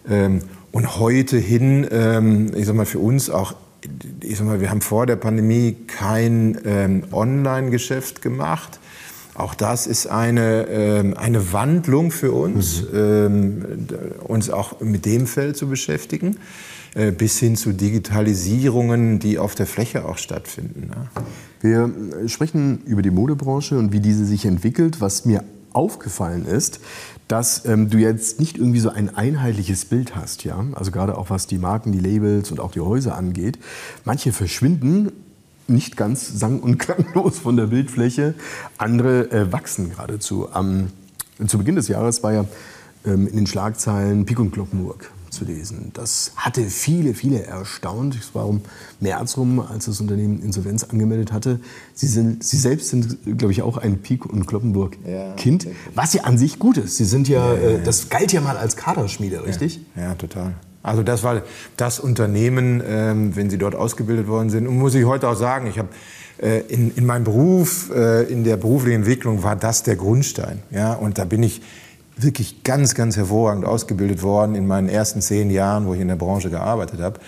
Ähm, 0.09 0.43
und 0.75 0.99
heute 0.99 1.39
hin, 1.39 1.87
ähm, 1.93 2.51
ich 2.57 2.67
sag 2.67 2.75
mal, 2.75 2.85
für 2.85 2.99
uns 2.99 3.31
auch, 3.31 3.55
ich 4.21 4.37
sag 4.37 4.47
mal, 4.47 4.61
wir 4.61 4.71
haben 4.71 4.81
vor 4.81 5.07
der 5.07 5.15
Pandemie 5.15 5.77
kein 5.87 6.59
ähm, 6.65 7.05
Online-Geschäft 7.13 8.23
gemacht. 8.23 8.81
Auch 9.37 9.55
das 9.55 9.87
ist 9.87 10.09
eine, 10.09 10.67
ähm, 10.67 11.17
eine 11.17 11.53
Wandlung 11.53 12.11
für 12.11 12.33
uns, 12.33 12.83
mhm. 12.83 12.89
ähm, 12.93 13.65
uns 14.25 14.51
auch 14.51 14.81
mit 14.81 15.07
dem 15.07 15.29
Feld 15.29 15.57
zu 15.57 15.69
beschäftigen, 15.69 16.39
äh, 16.95 17.13
bis 17.13 17.39
hin 17.39 17.55
zu 17.55 17.73
Digitalisierungen, 17.73 19.21
die 19.21 19.39
auf 19.39 19.55
der 19.55 19.67
Fläche 19.67 20.05
auch 20.05 20.19
stattfinden. 20.19 20.91
Ja. 20.93 21.23
Wir 21.61 22.29
sprechen 22.29 22.83
über 22.85 23.03
die 23.03 23.13
Modebranche 23.13 23.79
und 23.79 23.93
wie 23.93 24.01
diese 24.01 24.25
sich 24.25 24.45
entwickelt. 24.45 25.01
Was 25.01 25.25
mir 25.25 25.45
aufgefallen 25.73 26.47
ist, 26.47 26.81
dass 27.29 27.65
ähm, 27.65 27.89
du 27.89 27.99
jetzt 27.99 28.39
nicht 28.39 28.59
irgendwie 28.59 28.81
so 28.81 28.91
ein 28.91 29.15
einheitliches 29.15 29.87
Bild 29.87 30.15
hast, 30.15 30.45
ja. 30.45 30.65
Also 30.75 30.91
gerade 30.91 31.17
auch 31.17 31.31
was 31.31 31.47
die 31.47 31.59
Marken, 31.59 31.93
die 31.93 32.01
Labels 32.01 32.51
und 32.51 32.61
auch 32.61 32.73
die 32.73 32.81
Häuser 32.81 33.17
angeht. 33.17 33.59
Manche 34.05 34.33
verschwinden 34.33 35.13
nicht 35.67 35.97
ganz 35.97 36.39
sang- 36.39 36.61
und 36.61 36.79
klanglos 36.79 37.39
von 37.39 37.57
der 37.57 37.67
Bildfläche, 37.67 38.35
andere 38.77 39.31
äh, 39.31 39.53
wachsen 39.53 39.91
geradezu. 39.91 40.53
Am, 40.53 40.89
zu 41.47 41.59
Beginn 41.59 41.77
des 41.77 41.89
Jahres 41.89 42.23
war 42.23 42.33
ja 42.33 42.45
ähm, 43.07 43.27
in 43.27 43.37
den 43.37 43.47
Schlagzeilen 43.47 44.27
Pik 44.27 44.39
und 44.39 44.53
Glockenburg 44.53 45.11
zu 45.35 45.45
lesen. 45.45 45.91
Das 45.95 46.33
hatte 46.37 46.63
viele, 46.63 47.15
viele 47.15 47.43
erstaunt. 47.45 48.17
Es 48.21 48.35
war 48.35 48.49
um 48.49 48.63
März 49.01 49.37
rum, 49.37 49.61
als 49.61 49.87
das 49.87 50.01
Unternehmen 50.01 50.43
Insolvenz 50.43 50.85
angemeldet 50.85 51.33
hatte. 51.33 51.61
Sie, 51.95 52.07
sind, 52.07 52.43
Sie 52.43 52.57
selbst 52.57 52.89
sind, 52.89 53.19
glaube 53.39 53.53
ich, 53.53 53.63
auch 53.63 53.77
ein 53.77 53.99
Pik- 53.99 54.27
und 54.27 54.47
Kloppenburg-Kind, 54.47 55.65
ja, 55.65 55.71
was 55.95 56.15
ja 56.15 56.23
an 56.23 56.39
sich 56.39 56.59
gut 56.59 56.77
ist. 56.77 56.97
Sie 56.97 57.05
sind 57.05 57.29
ja, 57.29 57.55
ja, 57.55 57.61
ja, 57.61 57.69
äh, 57.79 57.83
das 57.83 58.09
galt 58.09 58.33
ja 58.33 58.41
mal 58.41 58.57
als 58.57 58.77
Kaderschmiede, 58.77 59.45
richtig? 59.45 59.81
Ja, 59.97 60.15
total. 60.15 60.55
Also 60.83 61.03
das 61.03 61.23
war 61.23 61.43
das 61.77 61.99
Unternehmen, 61.99 62.83
ähm, 62.87 63.35
wenn 63.37 63.49
Sie 63.49 63.57
dort 63.57 63.75
ausgebildet 63.75 64.29
worden 64.29 64.51
sind. 64.51 64.69
Und 64.69 64.79
muss 64.79 64.95
ich 64.95 65.07
heute 65.07 65.29
auch 65.29 65.37
sagen, 65.37 65.67
ich 65.67 65.79
habe 65.79 65.89
äh, 66.39 66.61
in, 66.69 66.95
in 66.95 67.07
meinem 67.07 67.25
Beruf, 67.25 67.91
äh, 67.91 68.25
in 68.25 68.45
der 68.45 68.59
beruflichen 68.59 68.97
Entwicklung 68.97 69.43
war 69.43 69.57
das 69.57 69.83
der 69.83 69.97
Grundstein. 69.97 70.63
Ja? 70.71 70.93
Und 70.93 71.17
da 71.17 71.25
bin 71.25 71.43
ich 71.43 71.63
wirklich 72.17 72.63
ganz, 72.63 72.95
ganz 72.95 73.17
hervorragend 73.17 73.65
ausgebildet 73.65 74.23
worden 74.23 74.55
in 74.55 74.67
meinen 74.67 74.89
ersten 74.89 75.21
zehn 75.21 75.51
Jahren, 75.51 75.87
wo 75.87 75.95
ich 75.95 76.01
in 76.01 76.09
der 76.09 76.17
Branche 76.17 76.51
gearbeitet 76.51 77.01
habe. 77.01 77.21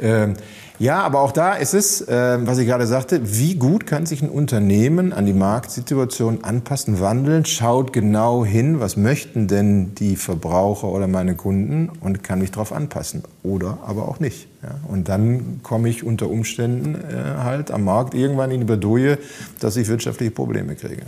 Ähm, 0.00 0.34
ja, 0.80 1.02
aber 1.02 1.20
auch 1.20 1.30
da 1.30 1.52
ist 1.52 1.72
es, 1.72 2.00
äh, 2.00 2.38
was 2.44 2.58
ich 2.58 2.66
gerade 2.66 2.88
sagte, 2.88 3.20
wie 3.38 3.54
gut 3.54 3.86
kann 3.86 4.06
sich 4.06 4.22
ein 4.22 4.28
Unternehmen 4.28 5.12
an 5.12 5.24
die 5.24 5.32
Marktsituation 5.32 6.42
anpassen, 6.42 6.98
wandeln, 6.98 7.44
schaut 7.44 7.92
genau 7.92 8.44
hin, 8.44 8.80
was 8.80 8.96
möchten 8.96 9.46
denn 9.46 9.94
die 9.94 10.16
Verbraucher 10.16 10.88
oder 10.88 11.06
meine 11.06 11.36
Kunden 11.36 11.90
und 12.00 12.24
kann 12.24 12.40
mich 12.40 12.50
darauf 12.50 12.72
anpassen 12.72 13.22
oder 13.44 13.78
aber 13.86 14.08
auch 14.08 14.18
nicht. 14.18 14.48
Ja, 14.64 14.74
und 14.88 15.08
dann 15.08 15.60
komme 15.62 15.88
ich 15.88 16.02
unter 16.02 16.28
Umständen 16.28 16.96
äh, 16.96 17.42
halt 17.44 17.70
am 17.70 17.84
Markt 17.84 18.14
irgendwann 18.14 18.50
in 18.50 18.60
die 18.60 18.66
Bedouille, 18.66 19.18
dass 19.60 19.76
ich 19.76 19.86
wirtschaftliche 19.86 20.32
Probleme 20.32 20.74
kriege. 20.74 21.02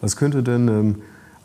Was 0.00 0.14
könnte 0.14 0.44
denn 0.44 0.68
ähm, 0.68 0.94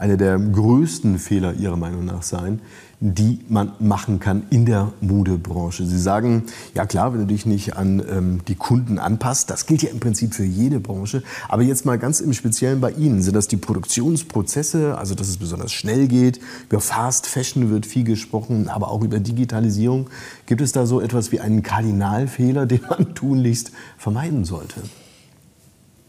einer 0.04 0.18
der 0.18 0.38
größten 0.38 1.18
Fehler 1.18 1.54
Ihrer 1.54 1.78
Meinung 1.78 2.04
nach 2.04 2.24
sein, 2.24 2.60
die 3.00 3.40
man 3.48 3.72
machen 3.80 4.20
kann 4.20 4.44
in 4.50 4.66
der 4.66 4.92
Modebranche. 5.00 5.86
Sie 5.86 5.98
sagen, 5.98 6.44
ja 6.76 6.86
klar, 6.86 7.14
wenn 7.14 7.22
du 7.22 7.26
dich 7.28 7.46
nicht 7.46 7.78
an 7.78 8.04
ähm, 8.12 8.42
die 8.50 8.56
Kunden 8.56 9.00
anpasst, 9.00 9.50
das 9.50 9.66
gilt 9.66 9.82
ja 9.82 9.90
im 9.92 10.02
Prinzip 10.02 10.34
für 10.34 10.44
jede 10.44 10.82
Branche, 10.82 11.24
aber 11.48 11.62
jetzt 11.62 11.86
mal 11.86 11.98
ganz 11.98 12.20
im 12.20 12.34
Speziellen 12.34 12.82
bei 12.82 12.92
Ihnen, 12.92 13.22
sind 13.22 13.34
das 13.34 13.48
die 13.48 13.56
Produktionsprozesse, 13.56 14.98
also 14.98 15.16
dass 15.16 15.30
es 15.30 15.38
besonders 15.38 15.72
schnell 15.72 16.10
geht, 16.10 16.42
über 16.68 16.82
Fast 16.82 17.26
Fashion 17.26 17.70
wird 17.70 17.86
viel 17.86 18.04
gesprochen, 18.04 18.68
aber 18.68 18.92
auch 18.92 19.04
über 19.04 19.20
Digitalisierung. 19.20 20.10
Gibt 20.48 20.60
es 20.60 20.74
da 20.74 20.86
so 20.86 21.00
etwas 21.00 21.32
wie 21.32 21.40
einen 21.40 21.64
Kardinalfehler, 21.64 22.66
den 22.66 22.82
man 22.90 23.16
tunlichst 23.16 23.72
vermeiden 23.98 24.44
sollte? 24.44 24.82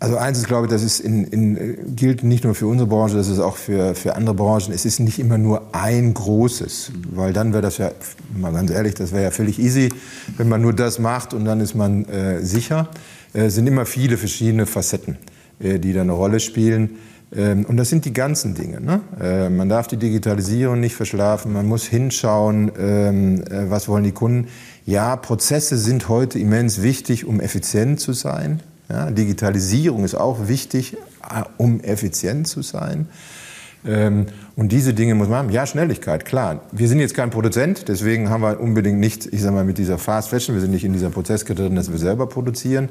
Also 0.01 0.17
eins 0.17 0.39
ist, 0.39 0.49
glaube 0.49 0.67
ich, 0.67 0.71
das 0.71 0.83
ist 0.83 1.01
in, 1.01 1.25
in, 1.25 1.97
gilt 1.97 2.25
nicht 2.25 2.45
nur 2.45 2.55
für 2.55 2.67
unsere 2.67 2.89
Branche, 2.89 3.17
das 3.17 3.29
ist 3.29 3.39
auch 3.39 3.57
für, 3.57 3.95
für 3.95 4.17
andere 4.17 4.35
Branchen. 4.35 4.73
Es 4.73 4.85
ist 4.85 5.01
nicht 5.01 5.19
immer 5.19 5.39
nur 5.39 5.63
ein 5.73 6.13
großes, 6.13 6.93
weil 7.13 7.33
dann 7.33 7.53
wäre 7.53 7.63
das 7.63 7.79
ja, 7.79 7.91
mal 8.37 8.53
ganz 8.53 8.71
ehrlich, 8.71 8.95
das 8.95 9.13
wäre 9.13 9.23
ja 9.23 9.31
völlig 9.31 9.59
easy, 9.59 9.91
wenn 10.37 10.49
man 10.49 10.61
nur 10.61 10.75
das 10.75 10.99
macht 10.99 11.33
und 11.33 11.45
dann 11.45 11.61
ist 11.61 11.75
man 11.75 12.05
äh, 12.07 12.45
sicher. 12.45 12.89
Äh, 13.33 13.47
es 13.47 13.55
sind 13.55 13.67
immer 13.67 13.87
viele 13.87 14.19
verschiedene 14.19 14.67
Facetten, 14.67 15.17
äh, 15.59 15.79
die 15.79 15.93
da 15.93 16.03
eine 16.03 16.13
Rolle 16.13 16.41
spielen. 16.41 16.99
Ähm, 17.35 17.65
und 17.65 17.77
das 17.77 17.89
sind 17.89 18.05
die 18.05 18.13
ganzen 18.13 18.55
Dinge. 18.55 18.81
Ne? 18.81 19.01
Äh, 19.21 19.49
man 19.49 19.69
darf 19.69 19.87
die 19.87 19.97
Digitalisierung 19.97 20.81
nicht 20.81 20.95
verschlafen, 20.95 21.53
man 21.53 21.67
muss 21.67 21.85
hinschauen, 21.85 22.71
ähm, 22.79 23.43
äh, 23.43 23.71
was 23.71 23.89
wollen 23.89 24.05
die 24.05 24.13
Kunden. 24.13 24.49
Ja, 24.87 25.17
Prozesse 25.17 25.79
sind 25.79 26.09
heute 26.09 26.39
immens 26.39 26.83
wichtig, 26.83 27.25
um 27.25 27.41
effizient 27.41 28.01
zu 28.01 28.13
sein. 28.13 28.61
Ja, 28.89 29.11
Digitalisierung 29.11 30.05
ist 30.05 30.15
auch 30.15 30.49
wichtig, 30.49 30.97
äh, 31.23 31.43
um 31.57 31.81
effizient 31.81 32.47
zu 32.47 32.63
sein. 32.63 33.09
Ähm, 33.87 34.27
und 34.57 34.73
diese 34.73 34.95
Dinge 34.95 35.15
muss 35.15 35.29
man 35.29 35.39
haben. 35.39 35.51
Ja, 35.51 35.67
Schnelligkeit, 35.67 36.25
klar. 36.25 36.61
Wir 36.73 36.89
sind 36.89 37.01
jetzt 37.01 37.15
kein 37.15 37.31
Produzent, 37.31 37.89
deswegen 37.89 38.31
haben 38.31 38.43
wir 38.43 38.61
unbedingt 38.61 38.99
nicht, 38.99 39.27
ich 39.27 39.43
sage 39.43 39.55
mal, 39.55 39.65
mit 39.65 39.79
dieser 39.79 39.99
Fast 39.99 40.29
Fashion, 40.29 40.55
wir 40.55 40.63
sind 40.63 40.71
nicht 40.71 40.85
in 40.85 40.93
dieser 40.93 41.11
Prozesskette 41.11 41.63
drin, 41.63 41.77
dass 41.77 41.91
wir 41.91 41.99
selber 41.99 42.27
produzieren. 42.27 42.89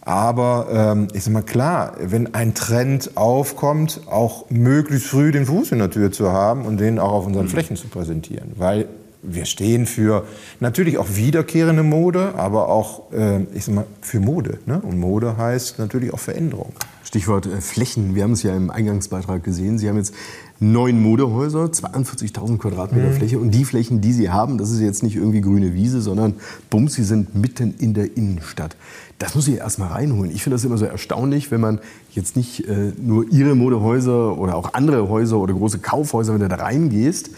Aber 0.00 0.66
ähm, 0.72 1.08
ich 1.12 1.24
sage 1.24 1.34
mal, 1.34 1.42
klar, 1.42 1.94
wenn 2.00 2.34
ein 2.34 2.54
Trend 2.54 3.16
aufkommt, 3.16 4.00
auch 4.06 4.50
möglichst 4.50 5.06
früh 5.06 5.30
den 5.30 5.46
Fuß 5.46 5.72
in 5.72 5.78
der 5.78 5.90
Tür 5.90 6.10
zu 6.10 6.32
haben 6.32 6.66
und 6.66 6.78
den 6.78 6.98
auch 6.98 7.12
auf 7.12 7.26
unseren 7.26 7.48
Flächen 7.48 7.76
zu 7.76 7.86
präsentieren. 7.88 8.52
Weil 8.56 8.88
wir 9.22 9.44
stehen 9.44 9.86
für 9.86 10.26
natürlich 10.60 10.98
auch 10.98 11.06
wiederkehrende 11.14 11.82
Mode, 11.82 12.34
aber 12.36 12.68
auch 12.68 13.12
äh, 13.12 13.42
ich 13.54 13.64
sag 13.64 13.74
mal, 13.74 13.86
für 14.00 14.20
Mode. 14.20 14.58
Ne? 14.66 14.80
Und 14.80 14.98
Mode 14.98 15.36
heißt 15.36 15.78
natürlich 15.78 16.12
auch 16.12 16.18
Veränderung. 16.18 16.72
Stichwort 17.04 17.46
äh, 17.46 17.60
Flächen. 17.60 18.14
Wir 18.14 18.24
haben 18.24 18.32
es 18.32 18.42
ja 18.42 18.56
im 18.56 18.70
Eingangsbeitrag 18.70 19.44
gesehen. 19.44 19.78
Sie 19.78 19.88
haben 19.88 19.96
jetzt 19.96 20.14
neun 20.58 21.02
Modehäuser, 21.02 21.64
42.000 21.64 22.58
Quadratmeter 22.58 23.08
mhm. 23.08 23.14
Fläche. 23.14 23.38
Und 23.38 23.50
die 23.50 23.64
Flächen, 23.64 24.00
die 24.00 24.12
Sie 24.12 24.30
haben, 24.30 24.58
das 24.58 24.70
ist 24.70 24.80
jetzt 24.80 25.02
nicht 25.02 25.16
irgendwie 25.16 25.40
grüne 25.40 25.74
Wiese, 25.74 26.00
sondern 26.00 26.34
bums, 26.70 26.94
Sie 26.94 27.04
sind 27.04 27.34
mitten 27.34 27.74
in 27.78 27.94
der 27.94 28.16
Innenstadt. 28.16 28.76
Das 29.18 29.34
muss 29.34 29.46
ich 29.46 29.56
erst 29.56 29.78
mal 29.78 29.88
reinholen. 29.88 30.32
Ich 30.32 30.42
finde 30.42 30.56
das 30.56 30.64
immer 30.64 30.78
so 30.78 30.84
erstaunlich, 30.84 31.50
wenn 31.50 31.60
man 31.60 31.80
jetzt 32.12 32.34
nicht 32.34 32.66
äh, 32.68 32.92
nur 33.00 33.30
Ihre 33.30 33.54
Modehäuser 33.54 34.38
oder 34.38 34.56
auch 34.56 34.74
andere 34.74 35.08
Häuser 35.08 35.38
oder 35.38 35.54
große 35.54 35.78
Kaufhäuser, 35.78 36.32
wenn 36.32 36.40
du 36.40 36.48
da 36.48 36.56
reingehst, 36.56 37.30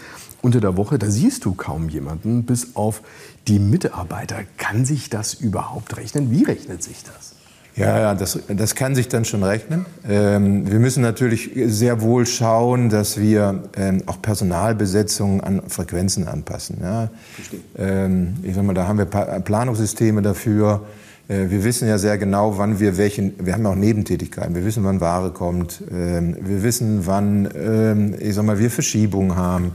unter 0.45 0.61
der 0.61 0.77
Woche, 0.77 0.99
da 0.99 1.09
siehst 1.09 1.43
du 1.43 1.55
kaum 1.55 1.89
jemanden, 1.89 2.43
bis 2.43 2.75
auf 2.75 3.01
die 3.47 3.57
Mitarbeiter. 3.57 4.37
Kann 4.57 4.85
sich 4.85 5.09
das 5.09 5.33
überhaupt 5.33 5.97
rechnen? 5.97 6.29
Wie 6.29 6.43
rechnet 6.43 6.83
sich 6.83 7.03
das? 7.03 7.33
Ja, 7.75 7.99
ja 7.99 8.13
das, 8.13 8.39
das 8.47 8.75
kann 8.75 8.93
sich 8.93 9.07
dann 9.07 9.25
schon 9.25 9.41
rechnen. 9.41 9.87
Ähm, 10.07 10.71
wir 10.71 10.77
müssen 10.77 11.01
natürlich 11.01 11.49
sehr 11.65 11.99
wohl 12.01 12.27
schauen, 12.27 12.89
dass 12.89 13.19
wir 13.19 13.63
ähm, 13.75 14.03
auch 14.05 14.21
Personalbesetzungen 14.21 15.41
an 15.41 15.63
Frequenzen 15.67 16.27
anpassen. 16.27 16.77
Ja. 16.79 17.09
Ähm, 17.75 18.35
ich 18.43 18.53
sag 18.53 18.63
mal, 18.63 18.73
da 18.73 18.87
haben 18.87 18.99
wir 18.99 19.05
Planungssysteme 19.05 20.21
dafür. 20.21 20.85
Äh, 21.27 21.49
wir 21.49 21.63
wissen 21.63 21.87
ja 21.87 21.97
sehr 21.97 22.19
genau, 22.19 22.59
wann 22.59 22.79
wir 22.79 22.97
welchen, 22.97 23.33
wir 23.43 23.53
haben 23.53 23.65
auch 23.65 23.73
Nebentätigkeiten. 23.75 24.53
Wir 24.53 24.63
wissen, 24.63 24.83
wann 24.83 25.01
Ware 25.01 25.31
kommt. 25.31 25.81
Ähm, 25.91 26.37
wir 26.39 26.61
wissen, 26.61 27.07
wann, 27.07 27.49
ähm, 27.55 28.15
ich 28.19 28.35
sag 28.35 28.45
mal, 28.45 28.59
wir 28.59 28.69
Verschiebungen 28.69 29.35
haben. 29.35 29.71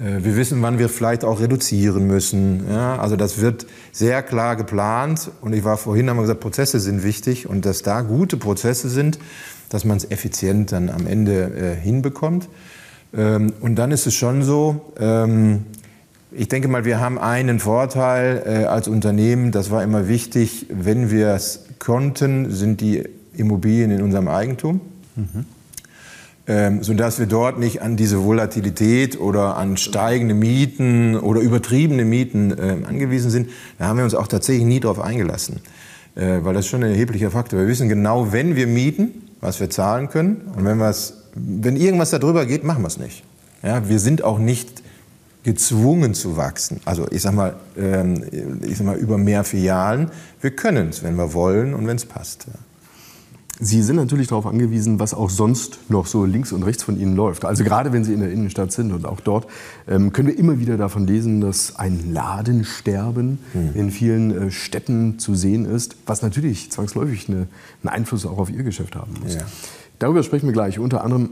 Äh, 0.00 0.24
wir 0.24 0.36
wissen, 0.36 0.62
wann 0.62 0.78
wir 0.78 0.88
vielleicht 0.88 1.24
auch 1.24 1.40
reduzieren 1.40 2.06
müssen. 2.06 2.64
Ja, 2.70 2.98
also 2.98 3.16
das 3.16 3.40
wird 3.40 3.66
sehr 3.92 4.22
klar 4.22 4.56
geplant. 4.56 5.30
Und 5.40 5.52
ich 5.52 5.64
war 5.64 5.76
vorhin, 5.76 6.08
haben 6.08 6.16
wir 6.16 6.22
gesagt, 6.22 6.40
Prozesse 6.40 6.80
sind 6.80 7.02
wichtig 7.02 7.48
und 7.48 7.66
dass 7.66 7.82
da 7.82 8.00
gute 8.02 8.36
Prozesse 8.36 8.88
sind, 8.88 9.18
dass 9.68 9.84
man 9.84 9.96
es 9.96 10.10
effizient 10.10 10.72
dann 10.72 10.88
am 10.88 11.06
Ende 11.06 11.76
äh, 11.76 11.80
hinbekommt. 11.80 12.48
Ähm, 13.16 13.52
und 13.60 13.76
dann 13.76 13.90
ist 13.90 14.06
es 14.06 14.14
schon 14.14 14.42
so, 14.42 14.92
ähm, 14.98 15.66
ich 16.32 16.48
denke 16.48 16.68
mal, 16.68 16.84
wir 16.84 17.00
haben 17.00 17.18
einen 17.18 17.58
Vorteil 17.58 18.42
äh, 18.46 18.64
als 18.64 18.86
Unternehmen, 18.86 19.50
das 19.50 19.70
war 19.70 19.82
immer 19.82 20.06
wichtig, 20.06 20.66
wenn 20.70 21.10
wir 21.10 21.28
es 21.28 21.64
konnten, 21.80 22.52
sind 22.52 22.80
die 22.80 23.02
Immobilien 23.34 23.90
in 23.90 24.02
unserem 24.02 24.28
Eigentum. 24.28 24.80
Mhm 25.16 25.44
ähm, 26.50 26.82
sodass 26.82 27.20
wir 27.20 27.26
dort 27.26 27.60
nicht 27.60 27.80
an 27.80 27.96
diese 27.96 28.24
Volatilität 28.24 29.20
oder 29.20 29.56
an 29.56 29.76
steigende 29.76 30.34
Mieten 30.34 31.14
oder 31.14 31.40
übertriebene 31.40 32.04
Mieten 32.04 32.50
äh, 32.50 32.78
angewiesen 32.88 33.30
sind. 33.30 33.50
Da 33.78 33.86
haben 33.86 33.98
wir 33.98 34.04
uns 34.04 34.16
auch 34.16 34.26
tatsächlich 34.26 34.64
nie 34.64 34.80
darauf 34.80 34.98
eingelassen, 34.98 35.60
äh, 36.16 36.40
weil 36.42 36.54
das 36.54 36.64
ist 36.64 36.70
schon 36.72 36.82
ein 36.82 36.90
erheblicher 36.90 37.30
Faktor. 37.30 37.60
Wir 37.60 37.68
wissen 37.68 37.88
genau, 37.88 38.32
wenn 38.32 38.56
wir 38.56 38.66
mieten, 38.66 39.28
was 39.40 39.60
wir 39.60 39.70
zahlen 39.70 40.08
können 40.08 40.40
und 40.56 40.64
wenn, 40.64 40.80
wenn 40.80 41.76
irgendwas 41.76 42.10
darüber 42.10 42.44
geht, 42.46 42.64
machen 42.64 42.82
wir 42.82 42.88
es 42.88 42.98
nicht. 42.98 43.22
Ja, 43.62 43.88
wir 43.88 44.00
sind 44.00 44.24
auch 44.24 44.40
nicht 44.40 44.82
gezwungen 45.44 46.14
zu 46.14 46.36
wachsen. 46.36 46.80
Also 46.84 47.06
ich 47.12 47.22
sag 47.22 47.32
mal, 47.32 47.54
ähm, 47.78 48.24
ich 48.62 48.76
sag 48.76 48.86
mal 48.86 48.96
über 48.96 49.18
mehr 49.18 49.44
Filialen. 49.44 50.10
Wir 50.40 50.50
können 50.50 50.88
es, 50.88 51.04
wenn 51.04 51.14
wir 51.14 51.32
wollen 51.32 51.74
und 51.74 51.86
wenn 51.86 51.96
es 51.96 52.06
passt. 52.06 52.48
Ja. 52.48 52.54
Sie 53.62 53.82
sind 53.82 53.96
natürlich 53.96 54.28
darauf 54.28 54.46
angewiesen, 54.46 54.98
was 54.98 55.12
auch 55.12 55.28
sonst 55.28 55.78
noch 55.90 56.06
so 56.06 56.24
links 56.24 56.50
und 56.52 56.62
rechts 56.62 56.82
von 56.82 56.98
Ihnen 56.98 57.14
läuft. 57.14 57.44
Also 57.44 57.62
gerade 57.62 57.92
wenn 57.92 58.04
Sie 58.04 58.14
in 58.14 58.20
der 58.20 58.32
Innenstadt 58.32 58.72
sind 58.72 58.90
und 58.90 59.04
auch 59.04 59.20
dort 59.20 59.46
ähm, 59.86 60.12
können 60.12 60.28
wir 60.28 60.38
immer 60.38 60.58
wieder 60.58 60.78
davon 60.78 61.06
lesen, 61.06 61.42
dass 61.42 61.76
ein 61.76 62.12
Ladensterben 62.12 63.38
mhm. 63.52 63.70
in 63.74 63.90
vielen 63.90 64.48
äh, 64.48 64.50
Städten 64.50 65.18
zu 65.18 65.34
sehen 65.34 65.66
ist, 65.66 65.96
was 66.06 66.22
natürlich 66.22 66.72
zwangsläufig 66.72 67.28
eine, 67.28 67.48
einen 67.82 67.88
Einfluss 67.88 68.24
auch 68.24 68.38
auf 68.38 68.50
Ihr 68.50 68.62
Geschäft 68.62 68.96
haben 68.96 69.14
muss. 69.22 69.34
Ja. 69.34 69.42
Darüber 69.98 70.22
sprechen 70.22 70.46
wir 70.46 70.54
gleich. 70.54 70.78
Unter 70.78 71.04
anderem 71.04 71.30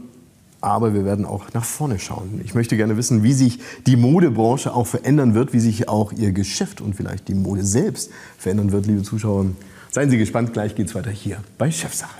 aber 0.61 0.93
wir 0.93 1.05
werden 1.05 1.25
auch 1.25 1.45
nach 1.53 1.63
vorne 1.63 1.99
schauen. 1.99 2.41
Ich 2.43 2.53
möchte 2.53 2.75
gerne 2.75 2.97
wissen, 2.97 3.23
wie 3.23 3.33
sich 3.33 3.59
die 3.87 3.95
Modebranche 3.95 4.73
auch 4.73 4.87
verändern 4.87 5.33
wird, 5.33 5.53
wie 5.53 5.59
sich 5.59 5.87
auch 5.87 6.11
Ihr 6.11 6.33
Geschäft 6.33 6.81
und 6.81 6.95
vielleicht 6.95 7.29
die 7.29 7.33
Mode 7.33 7.63
selbst 7.63 8.11
verändern 8.37 8.71
wird, 8.71 8.85
liebe 8.85 9.03
Zuschauer. 9.03 9.45
Seien 9.91 10.11
Sie 10.11 10.19
gespannt, 10.19 10.53
gleich 10.53 10.75
geht 10.75 10.87
es 10.87 10.93
weiter 10.93 11.09
hier 11.09 11.37
bei 11.57 11.71
Chefsache. 11.71 12.19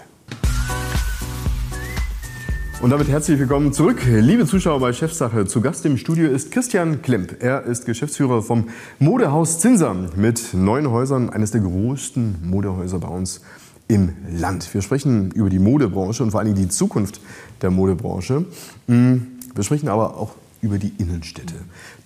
Und 2.82 2.90
damit 2.90 3.10
herzlich 3.10 3.38
willkommen 3.38 3.74
zurück, 3.74 4.02
liebe 4.08 4.48
Zuschauer 4.48 4.80
bei 4.80 4.92
Chefsache. 4.92 5.46
Zu 5.46 5.62
Gast 5.62 5.86
im 5.86 5.98
Studio 5.98 6.32
ist 6.32 6.50
Christian 6.50 7.04
Klemp. 7.04 7.44
Er 7.44 7.66
ist 7.66 7.86
Geschäftsführer 7.86 8.42
vom 8.42 8.70
Modehaus 8.98 9.60
Zinser 9.60 9.94
mit 10.16 10.56
neun 10.56 10.90
Häusern, 10.90 11.30
eines 11.30 11.52
der 11.52 11.62
größten 11.62 12.50
Modehäuser 12.50 12.98
bei 12.98 13.10
uns 13.10 13.42
im 13.88 14.14
Land. 14.32 14.74
Wir 14.74 14.82
sprechen 14.82 15.30
über 15.30 15.52
die 15.52 15.60
Modebranche 15.60 16.24
und 16.24 16.32
vor 16.32 16.40
allem 16.40 16.56
die 16.56 16.70
Zukunft 16.70 17.22
der 17.62 17.70
Modebranche. 17.70 18.46
Mm, 18.88 19.18
wir 19.54 19.64
sprechen 19.64 19.90
aber 19.90 20.18
auch 20.18 20.34
über 20.64 20.80
die 20.80 20.94
Innenstädte. 20.98 21.54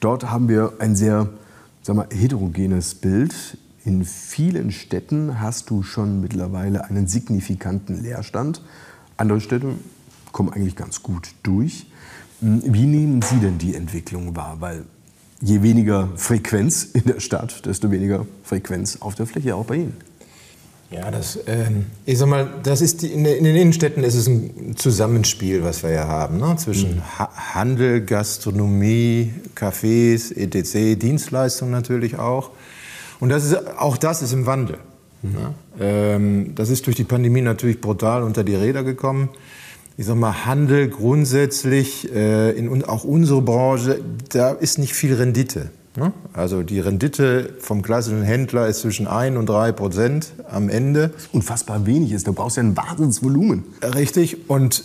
Dort 0.01 0.29
haben 0.29 0.49
wir 0.49 0.73
ein 0.79 0.97
sehr 0.97 1.29
sagen 1.83 1.99
wir, 1.99 2.17
heterogenes 2.17 2.95
Bild. 2.95 3.33
In 3.85 4.05
vielen 4.05 4.71
Städten 4.71 5.41
hast 5.41 5.69
du 5.69 5.83
schon 5.83 6.21
mittlerweile 6.21 6.85
einen 6.85 7.07
signifikanten 7.07 8.01
Leerstand. 8.01 8.61
Andere 9.17 9.41
Städte 9.41 9.73
kommen 10.31 10.49
eigentlich 10.53 10.75
ganz 10.75 11.03
gut 11.03 11.29
durch. 11.43 11.87
Hm, 12.39 12.61
wie 12.65 12.85
nehmen 12.85 13.21
Sie 13.21 13.37
denn 13.37 13.57
die 13.57 13.75
Entwicklung 13.75 14.35
wahr? 14.35 14.57
Weil 14.59 14.85
je 15.41 15.61
weniger 15.61 16.09
Frequenz 16.15 16.83
in 16.85 17.03
der 17.03 17.19
Stadt, 17.19 17.65
desto 17.65 17.91
weniger 17.91 18.25
Frequenz 18.43 18.97
auf 19.01 19.15
der 19.15 19.25
Fläche, 19.25 19.55
auch 19.55 19.65
bei 19.65 19.75
Ihnen. 19.75 19.97
Ja, 20.89 21.09
das, 21.09 21.39
ähm, 21.47 21.87
ich 22.05 22.19
sag 22.19 22.29
mal, 22.29 22.47
das 22.61 22.79
ist 22.79 23.01
die, 23.01 23.07
in, 23.07 23.23
den 23.23 23.45
Innenstädten 23.45 24.03
ist 24.03 24.13
es 24.13 24.27
ein 24.27 24.75
Zusammenspiel, 24.77 25.63
was 25.63 25.81
wir 25.81 25.89
hier 25.89 26.07
haben, 26.07 26.37
ne? 26.37 26.55
zwischen 26.57 26.97
mhm. 26.97 27.19
ha 27.19 27.55
Handel, 27.55 28.01
Gastronomie, 28.01 29.33
Cafés, 29.55 30.31
etc., 30.31 30.99
Dienstleistungen 30.99 31.71
natürlich 31.71 32.19
auch. 32.19 32.51
Und 33.23 33.29
das 33.29 33.45
ist, 33.45 33.55
auch 33.77 33.95
das 33.95 34.21
ist 34.21 34.33
im 34.33 34.45
Wandel. 34.45 34.79
Mhm. 35.21 35.37
Ähm, 35.79 36.55
das 36.55 36.69
ist 36.69 36.87
durch 36.87 36.97
die 36.97 37.05
Pandemie 37.05 37.39
natürlich 37.39 37.79
brutal 37.79 38.21
unter 38.21 38.43
die 38.43 38.53
Räder 38.53 38.83
gekommen. 38.83 39.29
Ich 39.95 40.07
sag 40.07 40.17
mal, 40.17 40.45
Handel 40.45 40.89
grundsätzlich, 40.89 42.13
äh, 42.13 42.49
in, 42.49 42.83
auch 42.83 43.05
unsere 43.05 43.41
Branche, 43.41 44.01
da 44.27 44.51
ist 44.51 44.77
nicht 44.77 44.93
viel 44.93 45.13
Rendite. 45.13 45.69
Ne? 45.95 46.11
Also 46.33 46.63
die 46.63 46.81
Rendite 46.81 47.53
vom 47.59 47.81
klassischen 47.81 48.23
Händler 48.23 48.67
ist 48.67 48.81
zwischen 48.81 49.07
1 49.07 49.37
und 49.37 49.47
3 49.47 49.71
Prozent 49.71 50.33
am 50.51 50.67
Ende. 50.67 51.13
Unfassbar 51.31 51.85
wenig 51.85 52.11
ist. 52.11 52.27
Du 52.27 52.33
brauchst 52.33 52.57
ja 52.57 52.63
ein 52.63 52.75
Wahnsinnsvolumen. 52.75 53.63
Richtig. 53.95 54.49
Und 54.49 54.83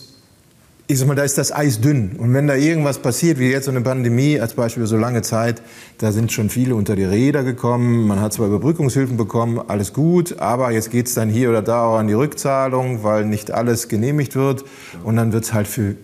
ich 0.91 0.99
sag 0.99 1.07
mal, 1.07 1.15
da 1.15 1.23
ist 1.23 1.37
das 1.37 1.53
Eis 1.53 1.83
dünn. 1.83 2.13
Und 2.17 2.33
wenn 2.33 2.47
da 2.47 2.55
irgendwas 2.55 2.99
passiert, 2.99 3.39
wie 3.39 3.51
jetzt 3.51 3.67
so 3.67 3.71
eine 3.71 3.83
Pandemie, 3.83 4.41
als 4.41 4.55
Beispiel 4.55 4.87
so 4.87 4.97
lange 4.97 5.21
Zeit, 5.21 5.61
da 5.99 6.13
sind 6.13 6.33
schon 6.33 6.49
viele 6.49 6.75
unter 6.75 6.97
die 6.97 7.05
Räder 7.05 7.45
gekommen. 7.45 8.07
Man 8.07 8.23
hat 8.23 8.33
zwar 8.33 8.47
Überbrückungshilfen 8.47 9.19
bekommen, 9.19 9.61
alles 9.69 9.93
gut, 9.93 10.39
aber 10.39 10.71
jetzt 10.71 10.91
geht 10.91 11.07
es 11.07 11.13
dann 11.13 11.29
hier 11.29 11.51
oder 11.51 11.61
da 11.61 11.85
auch 11.85 11.99
an 11.99 12.09
die 12.09 12.15
Rückzahlung, 12.15 13.05
weil 13.05 13.27
nicht 13.27 13.51
alles 13.51 13.89
genehmigt 13.89 14.35
wird. 14.35 14.65
Und 15.05 15.17
dann 15.17 15.35
wird 15.35 15.45
es 15.45 15.53
halt 15.53 15.69
für 15.69 15.95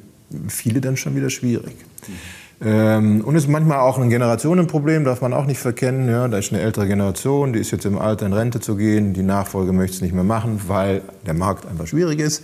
viele 0.49 0.83
dann 0.83 0.99
schon 0.99 1.17
wieder 1.17 1.31
schwierig. 1.31 1.77
Ähm, 2.63 3.23
und 3.23 3.35
ist 3.35 3.49
manchmal 3.49 3.81
auch 3.81 3.99
ein 3.99 4.11
Generationenproblem, 4.11 5.05
darf 5.05 5.21
man 5.21 5.33
auch 5.33 5.47
nicht 5.47 5.59
verkennen. 5.59 6.09
Ja, 6.09 6.29
da 6.29 6.39
ist 6.39 6.53
eine 6.53 6.63
ältere 6.63 6.87
Generation, 6.87 7.53
die 7.53 7.59
ist 7.59 7.71
jetzt 7.73 7.85
im 7.85 7.99
Alter 7.99 8.27
in 8.27 8.33
Rente 8.33 8.61
zu 8.61 8.77
gehen, 8.77 9.13
die 9.13 9.23
Nachfolge 9.23 9.73
möchte 9.73 9.97
es 9.97 10.03
nicht 10.03 10.15
mehr 10.15 10.25
machen, 10.25 10.61
weil 10.69 11.03
der 11.27 11.35
Markt 11.35 11.67
einfach 11.67 11.87
schwierig 11.87 12.21
ist. 12.21 12.43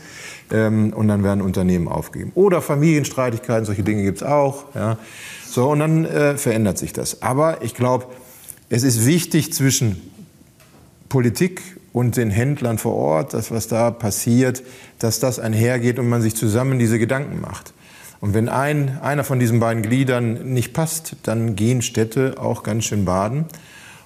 Ähm, 0.51 0.93
und 0.93 1.09
dann 1.09 1.23
werden 1.23 1.43
Unternehmen 1.43 1.87
aufgegeben. 1.89 2.33
Oder 2.35 2.61
Familienstreitigkeiten, 2.61 3.65
solche 3.65 3.83
Dinge 3.83 4.03
gibt 4.03 4.19
es 4.19 4.23
auch. 4.25 4.65
Ja. 4.75 4.99
So, 5.47 5.71
und 5.71 5.79
dann 5.79 6.05
äh, 6.05 6.37
verändert 6.37 6.79
sich 6.79 6.93
das. 6.93 7.23
Aber 7.23 7.63
ich 7.63 7.75
glaube, 7.75 8.07
es 8.69 8.83
ist 8.83 9.07
wichtig 9.07 9.53
zwischen 9.53 10.01
Politik 11.09 11.61
und 11.93 12.17
den 12.17 12.31
Händlern 12.31 12.79
vor 12.79 12.95
Ort, 12.95 13.35
das, 13.35 13.51
was 13.51 13.69
da 13.69 13.91
passiert, 13.91 14.63
dass 14.99 15.19
das 15.19 15.39
einhergeht 15.39 15.99
und 15.99 16.09
man 16.09 16.23
sich 16.23 16.37
zusammen 16.37 16.79
diese 16.79 16.99
Gedanken 16.99 17.41
macht. 17.41 17.73
Und 18.21 18.35
wenn 18.35 18.49
ein, 18.49 18.99
einer 19.01 19.25
von 19.25 19.39
diesen 19.39 19.61
beiden 19.61 19.83
Gliedern 19.83 20.53
nicht 20.53 20.73
passt, 20.73 21.17
dann 21.23 21.57
gehen 21.57 21.83
Städte 21.83 22.35
auch 22.39 22.63
ganz 22.63 22.85
schön 22.85 23.05
baden. 23.05 23.47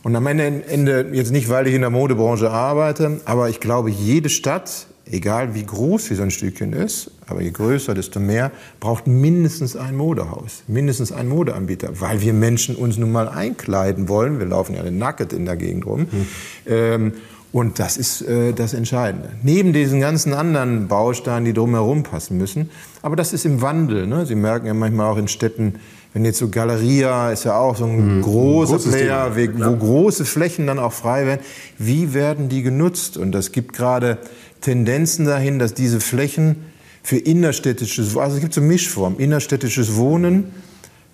Und 0.04 0.14
am 0.14 0.26
Ende, 0.26 1.06
jetzt 1.12 1.32
nicht, 1.32 1.48
weil 1.48 1.66
ich 1.66 1.74
in 1.74 1.80
der 1.80 1.90
Modebranche 1.90 2.50
arbeite, 2.50 3.20
aber 3.24 3.48
ich 3.48 3.58
glaube, 3.58 3.90
jede 3.90 4.28
Stadt, 4.28 4.86
egal 5.10 5.54
wie 5.54 5.64
groß 5.64 6.04
sie 6.04 6.14
so 6.14 6.22
ein 6.22 6.30
Stückchen 6.30 6.74
ist, 6.74 7.10
aber 7.26 7.40
je 7.40 7.50
größer, 7.50 7.94
desto 7.94 8.20
mehr, 8.20 8.52
braucht 8.80 9.06
mindestens 9.06 9.76
ein 9.76 9.96
Modehaus, 9.96 10.62
mindestens 10.66 11.10
einen 11.10 11.30
Modeanbieter, 11.30 12.00
weil 12.00 12.20
wir 12.20 12.34
Menschen 12.34 12.76
uns 12.76 12.98
nun 12.98 13.12
mal 13.12 13.28
einkleiden 13.28 14.08
wollen. 14.08 14.38
Wir 14.38 14.46
laufen 14.46 14.74
ja 14.74 14.88
nacket 14.90 15.32
in 15.32 15.46
der 15.46 15.56
Gegend 15.56 15.86
rum. 15.86 16.00
Hm. 16.00 16.26
Ähm, 16.66 17.12
und 17.54 17.78
das 17.78 17.96
ist 17.96 18.20
äh, 18.22 18.52
das 18.52 18.74
Entscheidende. 18.74 19.28
Neben 19.44 19.72
diesen 19.72 20.00
ganzen 20.00 20.34
anderen 20.34 20.88
Bausteinen, 20.88 21.44
die 21.44 21.52
drumherum 21.52 22.02
passen 22.02 22.36
müssen. 22.36 22.68
Aber 23.00 23.14
das 23.14 23.32
ist 23.32 23.46
im 23.46 23.62
Wandel. 23.62 24.08
Ne? 24.08 24.26
Sie 24.26 24.34
merken 24.34 24.66
ja 24.66 24.74
manchmal 24.74 25.08
auch 25.08 25.16
in 25.16 25.28
Städten, 25.28 25.76
wenn 26.12 26.24
jetzt 26.24 26.38
so 26.38 26.48
Galeria 26.48 27.30
ist 27.30 27.44
ja 27.44 27.56
auch 27.56 27.76
so 27.76 27.84
ein 27.84 28.16
mhm. 28.16 28.22
großer 28.22 28.78
Player, 28.90 29.32
Thema. 29.32 29.70
wo 29.70 29.76
große 29.76 30.24
Flächen 30.24 30.66
dann 30.66 30.80
auch 30.80 30.92
frei 30.92 31.26
werden. 31.26 31.42
Wie 31.78 32.12
werden 32.12 32.48
die 32.48 32.62
genutzt? 32.62 33.16
Und 33.16 33.30
das 33.30 33.52
gibt 33.52 33.72
gerade 33.72 34.18
Tendenzen 34.60 35.24
dahin, 35.24 35.60
dass 35.60 35.74
diese 35.74 36.00
Flächen 36.00 36.56
für 37.04 37.18
innerstädtisches, 37.18 38.16
also 38.16 38.34
es 38.34 38.42
gibt 38.42 38.54
so 38.54 38.62
Mischformen, 38.62 39.20
innerstädtisches 39.20 39.94
Wohnen, 39.94 40.50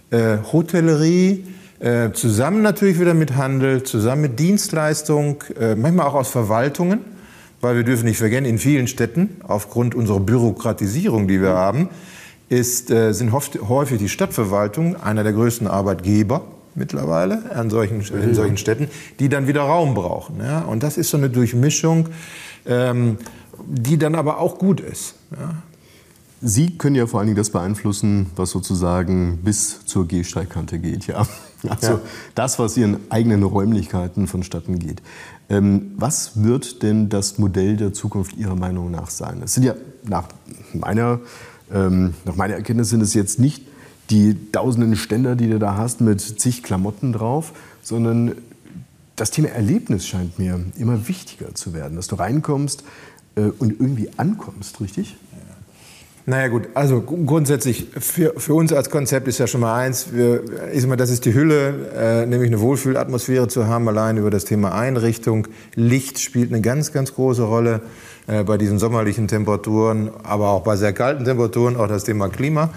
äh, 0.09 0.39
Hotellerie, 0.51 1.45
äh, 1.81 2.13
zusammen 2.13 2.61
natürlich 2.61 3.01
wieder 3.01 3.15
mit 3.15 3.37
Handel, 3.37 3.83
zusammen 3.83 4.23
mit 4.23 4.39
Dienstleistung, 4.39 5.43
äh, 5.59 5.75
manchmal 5.75 6.07
auch 6.07 6.15
aus 6.15 6.29
Verwaltungen, 6.29 7.01
weil 7.63 7.77
wir 7.77 7.85
dürfen 7.85 8.05
nicht 8.05 8.19
vergessen, 8.19 8.45
in 8.45 8.59
vielen 8.59 8.87
Städten, 8.87 9.37
aufgrund 9.47 9.95
unserer 9.95 10.21
Bürokratisierung, 10.21 11.27
die 11.27 11.41
wir 11.41 11.51
haben, 11.51 11.89
ist, 12.51 12.91
äh, 12.91 13.13
sind 13.13 13.33
häufig 13.33 13.99
die 13.99 14.11
Stadtverwaltung 14.11 14.97
einer 14.97 15.23
der 15.23 15.33
größten 15.33 15.67
Arbeitgeber 15.67 16.43
mittlerweile 16.75 17.51
an 17.55 17.71
solchen, 17.71 18.01
in 18.01 18.35
solchen 18.35 18.59
Städten, 18.59 18.89
die 19.19 19.31
dann 19.31 19.47
wieder 19.47 19.63
Raum 19.63 19.95
brauchen. 19.95 20.37
Ja? 20.41 20.61
Und 20.61 20.83
das 20.83 20.99
ist 20.99 21.11
so 21.11 21.17
eine 21.17 21.31
Durchmischung, 21.31 22.11
ähm, 22.67 23.17
die 23.67 23.99
dann 23.99 24.15
aber 24.15 24.39
auch 24.39 24.59
gut 24.59 24.81
ist. 24.81 25.15
Ja? 25.33 25.63
Sie 26.43 26.77
können 26.77 26.97
ja 26.97 27.07
vor 27.07 27.21
allen 27.21 27.29
Dingen 27.29 27.37
das 27.37 27.51
beeinflussen, 27.51 28.27
was 28.37 28.51
sozusagen 28.51 29.39
bis 29.43 29.85
zur 29.87 30.07
Gehsteigkante 30.09 30.79
geht. 30.79 31.07
Ja? 31.07 31.27
Also 31.69 31.93
ja. 31.95 32.01
das, 32.35 32.59
was 32.59 32.77
Ihren 32.77 32.99
eigenen 33.11 33.43
Räumlichkeiten 33.43 34.27
vonstatten 34.27 34.79
geht. 34.79 35.03
Ähm, 35.49 35.93
was 35.97 36.43
wird 36.43 36.83
denn 36.83 37.09
das 37.09 37.39
Modell 37.39 37.77
der 37.77 37.93
Zukunft 37.93 38.37
Ihrer 38.37 38.57
Meinung 38.57 38.91
nach 38.91 39.11
sein? 39.11 39.43
Es 39.45 39.55
sind 39.55 39.65
ja 39.65 39.75
nach 40.05 40.29
meiner, 40.73 41.21
ähm, 41.73 42.15
nach 42.25 42.37
meiner 42.37 42.55
Erkenntnis 42.55 42.91
sind 42.91 43.03
es 43.03 43.15
jetzt 43.15 43.39
nicht 43.39 43.65
die 44.11 44.51
tausenden 44.53 44.97
Ständer, 44.97 45.37
die 45.37 45.49
du 45.49 45.59
da 45.59 45.77
hast 45.77 46.01
mit 46.01 46.21
zig 46.21 46.63
Klamotten 46.63 47.13
drauf, 47.13 47.53
sondern 47.83 48.37
das 49.17 49.31
Thema 49.31 49.51
Erlebnis 49.51 50.07
scheint 50.07 50.39
mir 50.39 50.61
immer 50.77 51.07
wichtiger 51.07 51.55
zu 51.55 51.75
werden, 51.75 51.97
dass 51.97 52.09
du 52.09 52.17
reinkommst 52.17 52.85
äh, 53.37 53.43
und 53.43 53.79
irgendwie 53.79 54.09
ankommst, 54.17 54.81
richtig? 54.81 55.17
Naja 56.27 56.49
gut, 56.49 56.69
also 56.75 57.01
grundsätzlich 57.01 57.89
für, 57.99 58.35
für 58.37 58.55
uns 58.55 58.73
als 58.73 58.91
Konzept 58.91 59.27
ist 59.27 59.39
ja 59.39 59.47
schon 59.47 59.63
mal 59.63 59.75
eins, 59.75 60.13
wir, 60.13 60.43
ich 60.73 60.83
sag 60.83 60.99
das 60.99 61.11
ist 61.11 61.25
die 61.25 61.35
Hülle, 61.35 61.91
äh, 61.97 62.27
nämlich 62.27 62.49
eine 62.49 62.61
Wohlfühlatmosphäre 62.61 63.49
zu 63.49 63.67
haben, 63.67 63.89
allein 63.89 64.17
über 64.19 64.31
das 64.31 64.45
Thema 64.45 64.75
Einrichtung. 64.75 65.49
Licht 65.75 66.21
spielt 66.21 66.53
eine 66.53 66.61
ganz, 66.61 66.93
ganz 66.93 67.15
große 67.15 67.43
Rolle 67.43 67.81
äh, 68.27 68.45
bei 68.45 68.59
diesen 68.59 68.79
sommerlichen 68.79 69.29
Temperaturen, 69.29 70.11
aber 70.23 70.51
auch 70.51 70.63
bei 70.63 70.77
sehr 70.77 70.93
kalten 70.93 71.25
Temperaturen, 71.25 71.77
auch 71.77 71.89
das 71.89 72.05
Thema 72.05 72.29
Klima. 72.29 72.71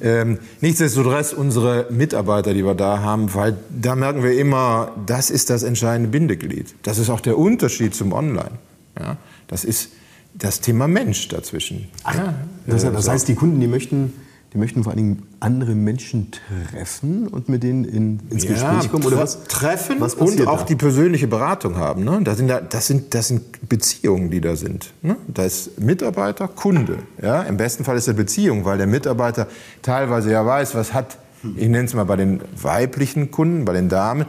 Ähm, 0.00 0.38
nichtsdestotrotz 0.60 1.32
unsere 1.32 1.86
Mitarbeiter, 1.90 2.54
die 2.54 2.64
wir 2.64 2.74
da 2.74 3.00
haben, 3.00 3.34
weil 3.34 3.56
da 3.70 3.96
merken 3.96 4.22
wir 4.22 4.38
immer, 4.38 4.92
das 5.06 5.30
ist 5.30 5.50
das 5.50 5.62
entscheidende 5.62 6.10
Bindeglied. 6.10 6.74
Das 6.82 6.98
ist 6.98 7.10
auch 7.10 7.20
der 7.20 7.38
Unterschied 7.38 7.94
zum 7.94 8.12
Online. 8.12 8.58
Ja, 9.00 9.16
das 9.48 9.64
ist 9.64 9.90
das 10.34 10.60
Thema 10.60 10.88
Mensch 10.88 11.28
dazwischen. 11.28 11.88
Ach, 12.04 12.14
ja, 12.14 12.34
das, 12.66 12.82
das, 12.82 13.08
heißt, 13.08 13.28
die 13.28 13.34
Kunden, 13.34 13.60
die 13.60 13.66
möchten, 13.66 14.12
die 14.52 14.58
möchten 14.58 14.82
vor 14.82 14.92
allen 14.92 14.98
Dingen 14.98 15.22
andere 15.40 15.74
Menschen 15.74 16.28
treffen 16.70 17.26
und 17.28 17.48
mit 17.48 17.62
denen 17.62 17.84
in, 17.84 18.20
ins 18.30 18.44
ja, 18.44 18.50
Gespräch 18.50 18.90
kommen? 18.90 19.04
Oder 19.04 19.18
was? 19.18 19.44
Treffen 19.44 20.00
was 20.00 20.14
und 20.14 20.46
auch 20.46 20.60
da? 20.60 20.64
die 20.66 20.76
persönliche 20.76 21.26
Beratung 21.26 21.76
haben. 21.76 22.04
Ne? 22.04 22.20
Das, 22.22 22.36
sind 22.36 22.48
da, 22.48 22.60
das, 22.60 22.86
sind, 22.86 23.14
das 23.14 23.28
sind 23.28 23.68
Beziehungen, 23.68 24.30
die 24.30 24.40
da 24.40 24.56
sind. 24.56 24.92
Ne? 25.02 25.16
Da 25.28 25.44
ist 25.44 25.80
Mitarbeiter, 25.80 26.48
Kunde. 26.48 26.98
Ja? 27.20 27.42
Im 27.42 27.56
besten 27.56 27.84
Fall 27.84 27.96
ist 27.96 28.08
es 28.08 28.14
Beziehung, 28.16 28.64
weil 28.64 28.78
der 28.78 28.86
Mitarbeiter 28.86 29.48
teilweise 29.80 30.30
ja 30.30 30.44
weiß, 30.44 30.74
was 30.74 30.92
hat, 30.92 31.18
ich 31.56 31.68
nenne 31.68 31.84
es 31.84 31.94
mal 31.94 32.04
bei 32.04 32.16
den 32.16 32.40
weiblichen 32.60 33.30
Kunden, 33.30 33.64
bei 33.64 33.72
den 33.72 33.88
Damen, 33.88 34.26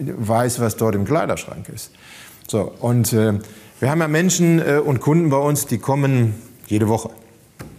weiß, 0.00 0.60
was 0.60 0.76
dort 0.76 0.94
im 0.94 1.04
Kleiderschrank 1.04 1.68
ist. 1.68 1.90
So, 2.48 2.72
und 2.80 3.12
äh, 3.12 3.34
wir 3.80 3.90
haben 3.90 4.00
ja 4.00 4.08
Menschen 4.08 4.60
äh, 4.60 4.78
und 4.78 5.00
Kunden 5.00 5.28
bei 5.30 5.36
uns, 5.36 5.66
die 5.66 5.78
kommen 5.78 6.34
jede 6.66 6.88
Woche. 6.88 7.10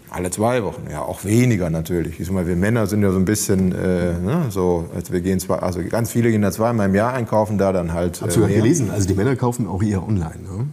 Alle 0.10 0.32
zwei 0.32 0.64
Wochen, 0.64 0.84
ja, 0.90 1.02
auch 1.02 1.26
weniger 1.26 1.70
natürlich. 1.70 2.20
Ich 2.20 2.28
sag 2.28 2.34
mal, 2.34 2.48
wir 2.48 2.56
Männer 2.56 2.88
sind 2.88 3.02
ja 3.02 3.12
so 3.12 3.18
ein 3.18 3.26
bisschen 3.26 3.74
äh, 3.74 4.14
ne, 4.20 4.46
so, 4.50 4.86
also 4.96 5.12
wir 5.12 5.22
gehen 5.22 5.40
zwar, 5.40 5.64
also 5.64 5.82
ganz 5.88 6.12
viele 6.12 6.32
gehen 6.32 6.42
da 6.42 6.52
zweimal 6.52 6.88
im 6.88 6.96
Jahr 6.96 7.14
einkaufen, 7.14 7.58
da 7.58 7.74
dann 7.74 7.94
halt. 7.94 8.22
Hast 8.22 8.38
äh, 8.38 8.40
du 8.40 8.48
gelesen? 8.48 8.90
Also 8.90 9.08
die 9.08 9.16
Männer 9.16 9.36
kaufen 9.36 9.68
auch 9.68 9.84
eher 9.84 10.04
online, 10.04 10.40
ne? 10.44 10.68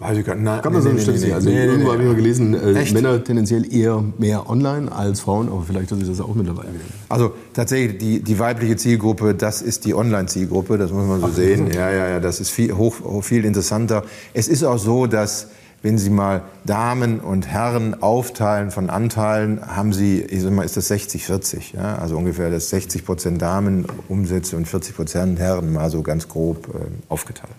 Weiß 0.00 0.16
ich 0.16 0.24
gar 0.24 0.36
nicht. 0.36 0.62
Kann 0.62 0.72
man 0.72 0.80
so 0.80 0.90
nee, 0.90 1.02
nee, 1.04 1.18
nee, 1.18 1.32
Also 1.32 1.50
nee, 1.50 1.64
irgendwo 1.64 1.92
habe 1.92 2.02
ich 2.02 2.08
mal 2.08 2.14
gelesen, 2.14 2.54
äh, 2.54 2.92
Männer 2.92 3.22
tendenziell 3.22 3.72
eher 3.72 4.02
mehr 4.16 4.48
online 4.48 4.92
als 4.92 5.20
Frauen, 5.20 5.48
aber 5.48 5.64
vielleicht 5.66 5.90
hat 5.90 5.98
sich 5.98 6.08
das 6.08 6.20
auch 6.20 6.36
mittlerweile 6.36 6.68
wieder. 6.68 6.84
Also 7.08 7.32
tatsächlich, 7.52 7.98
die, 7.98 8.20
die 8.22 8.38
weibliche 8.38 8.76
Zielgruppe, 8.76 9.34
das 9.34 9.60
ist 9.60 9.84
die 9.84 9.94
Online-Zielgruppe, 9.94 10.78
das 10.78 10.92
muss 10.92 11.06
man 11.06 11.20
so 11.20 11.26
Ach, 11.28 11.34
sehen. 11.34 11.68
Ja, 11.72 11.90
ja, 11.90 12.08
ja, 12.10 12.20
das 12.20 12.38
ist 12.38 12.50
viel, 12.50 12.76
hoch, 12.76 13.24
viel 13.24 13.44
interessanter. 13.44 14.04
Es 14.34 14.46
ist 14.46 14.62
auch 14.62 14.78
so, 14.78 15.08
dass 15.08 15.48
wenn 15.82 15.98
Sie 15.98 16.10
mal 16.10 16.42
Damen 16.64 17.20
und 17.20 17.46
Herren 17.46 18.02
aufteilen 18.02 18.70
von 18.70 18.90
Anteilen, 18.90 19.60
haben 19.64 19.92
Sie, 19.92 20.20
ich 20.20 20.42
sag 20.42 20.52
mal, 20.52 20.64
ist 20.64 20.76
das 20.76 20.90
60-40. 20.90 21.76
Ja? 21.76 21.96
Also 21.96 22.16
ungefähr 22.16 22.50
das 22.50 22.70
60 22.70 23.04
Prozent 23.04 23.40
Damen 23.40 23.86
Umsätze 24.08 24.56
und 24.56 24.66
40 24.66 24.96
Prozent 24.96 25.38
Herren, 25.38 25.72
mal 25.72 25.90
so 25.90 26.02
ganz 26.02 26.28
grob 26.28 26.68
äh, 26.74 26.78
aufgeteilt. 27.08 27.54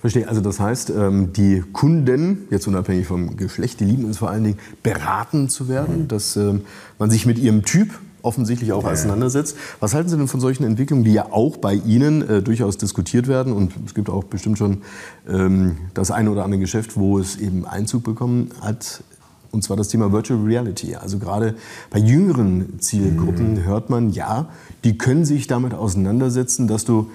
Verstehe. 0.00 0.28
Also 0.28 0.40
das 0.40 0.58
heißt, 0.58 0.90
ähm, 0.90 1.32
die 1.32 1.62
Kunden, 1.72 2.48
jetzt 2.50 2.66
unabhängig 2.66 3.06
vom 3.06 3.36
Geschlecht, 3.36 3.78
die 3.78 3.84
lieben 3.84 4.10
es 4.10 4.18
vor 4.18 4.30
allen 4.30 4.42
Dingen, 4.42 4.58
beraten 4.82 5.48
zu 5.48 5.68
werden, 5.68 6.02
mhm. 6.02 6.08
dass 6.08 6.36
ähm, 6.36 6.62
man 6.98 7.10
sich 7.10 7.24
mit 7.24 7.38
ihrem 7.38 7.64
Typ 7.64 7.90
offensichtlich 8.22 8.72
auch 8.72 8.84
ja. 8.84 8.90
auseinandersetzt. 8.90 9.56
Was 9.80 9.94
halten 9.94 10.08
Sie 10.08 10.16
denn 10.16 10.28
von 10.28 10.40
solchen 10.40 10.64
Entwicklungen, 10.64 11.04
die 11.04 11.12
ja 11.12 11.26
auch 11.30 11.56
bei 11.56 11.74
Ihnen 11.74 12.28
äh, 12.28 12.42
durchaus 12.42 12.78
diskutiert 12.78 13.28
werden? 13.28 13.52
Und 13.52 13.72
es 13.86 13.94
gibt 13.94 14.08
auch 14.08 14.24
bestimmt 14.24 14.58
schon 14.58 14.82
ähm, 15.28 15.76
das 15.94 16.10
eine 16.10 16.30
oder 16.30 16.44
andere 16.44 16.60
Geschäft, 16.60 16.96
wo 16.96 17.18
es 17.18 17.36
eben 17.36 17.66
Einzug 17.66 18.04
bekommen 18.04 18.50
hat. 18.60 19.02
Und 19.50 19.62
zwar 19.62 19.76
das 19.76 19.88
Thema 19.88 20.12
Virtual 20.12 20.40
Reality. 20.40 20.94
Also 20.96 21.18
gerade 21.18 21.54
bei 21.90 21.98
jüngeren 21.98 22.80
Zielgruppen 22.80 23.54
mhm. 23.54 23.64
hört 23.64 23.90
man, 23.90 24.10
ja, 24.10 24.48
die 24.84 24.96
können 24.96 25.24
sich 25.24 25.46
damit 25.46 25.74
auseinandersetzen, 25.74 26.68
dass 26.68 26.84
du 26.84 27.10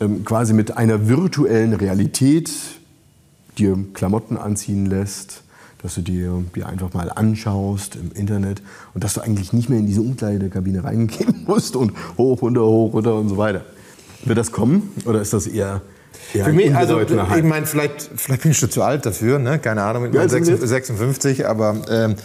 ähm, 0.00 0.24
quasi 0.24 0.54
mit 0.54 0.76
einer 0.76 1.08
virtuellen 1.08 1.72
Realität 1.72 2.50
dir 3.58 3.76
Klamotten 3.92 4.36
anziehen 4.36 4.86
lässt, 4.86 5.42
dass 5.82 5.94
du 5.94 6.02
dir 6.02 6.44
die 6.54 6.64
einfach 6.64 6.92
mal 6.92 7.10
anschaust 7.10 7.96
im 7.96 8.12
Internet 8.12 8.62
und 8.94 9.04
dass 9.04 9.14
du 9.14 9.20
eigentlich 9.20 9.52
nicht 9.52 9.68
mehr 9.68 9.78
in 9.78 9.86
diese 9.86 10.00
Umkleidekabine 10.00 10.84
reingehen 10.84 11.42
musst 11.46 11.76
und 11.76 11.92
hoch, 12.18 12.42
runter, 12.42 12.62
hoch, 12.62 12.92
runter 12.92 13.14
und 13.14 13.28
so 13.28 13.36
weiter. 13.36 13.64
Wird 14.24 14.38
das 14.38 14.52
kommen 14.52 14.92
oder 15.06 15.20
ist 15.20 15.32
das 15.32 15.46
eher 15.46 15.82
ja, 16.34 16.44
Für 16.44 16.52
mich, 16.52 16.74
also 16.74 17.00
ich 17.00 17.42
meine, 17.42 17.66
vielleicht, 17.66 18.10
vielleicht 18.14 18.42
bin 18.42 18.52
ich 18.52 18.58
schon 18.58 18.70
zu 18.70 18.82
alt 18.82 19.04
dafür, 19.06 19.38
ne? 19.38 19.58
keine 19.58 19.82
Ahnung, 19.82 20.04
mit 20.04 20.14
ja, 20.14 20.28
56, 20.28 21.46
aber 21.46 21.76
ähm, 21.88 22.16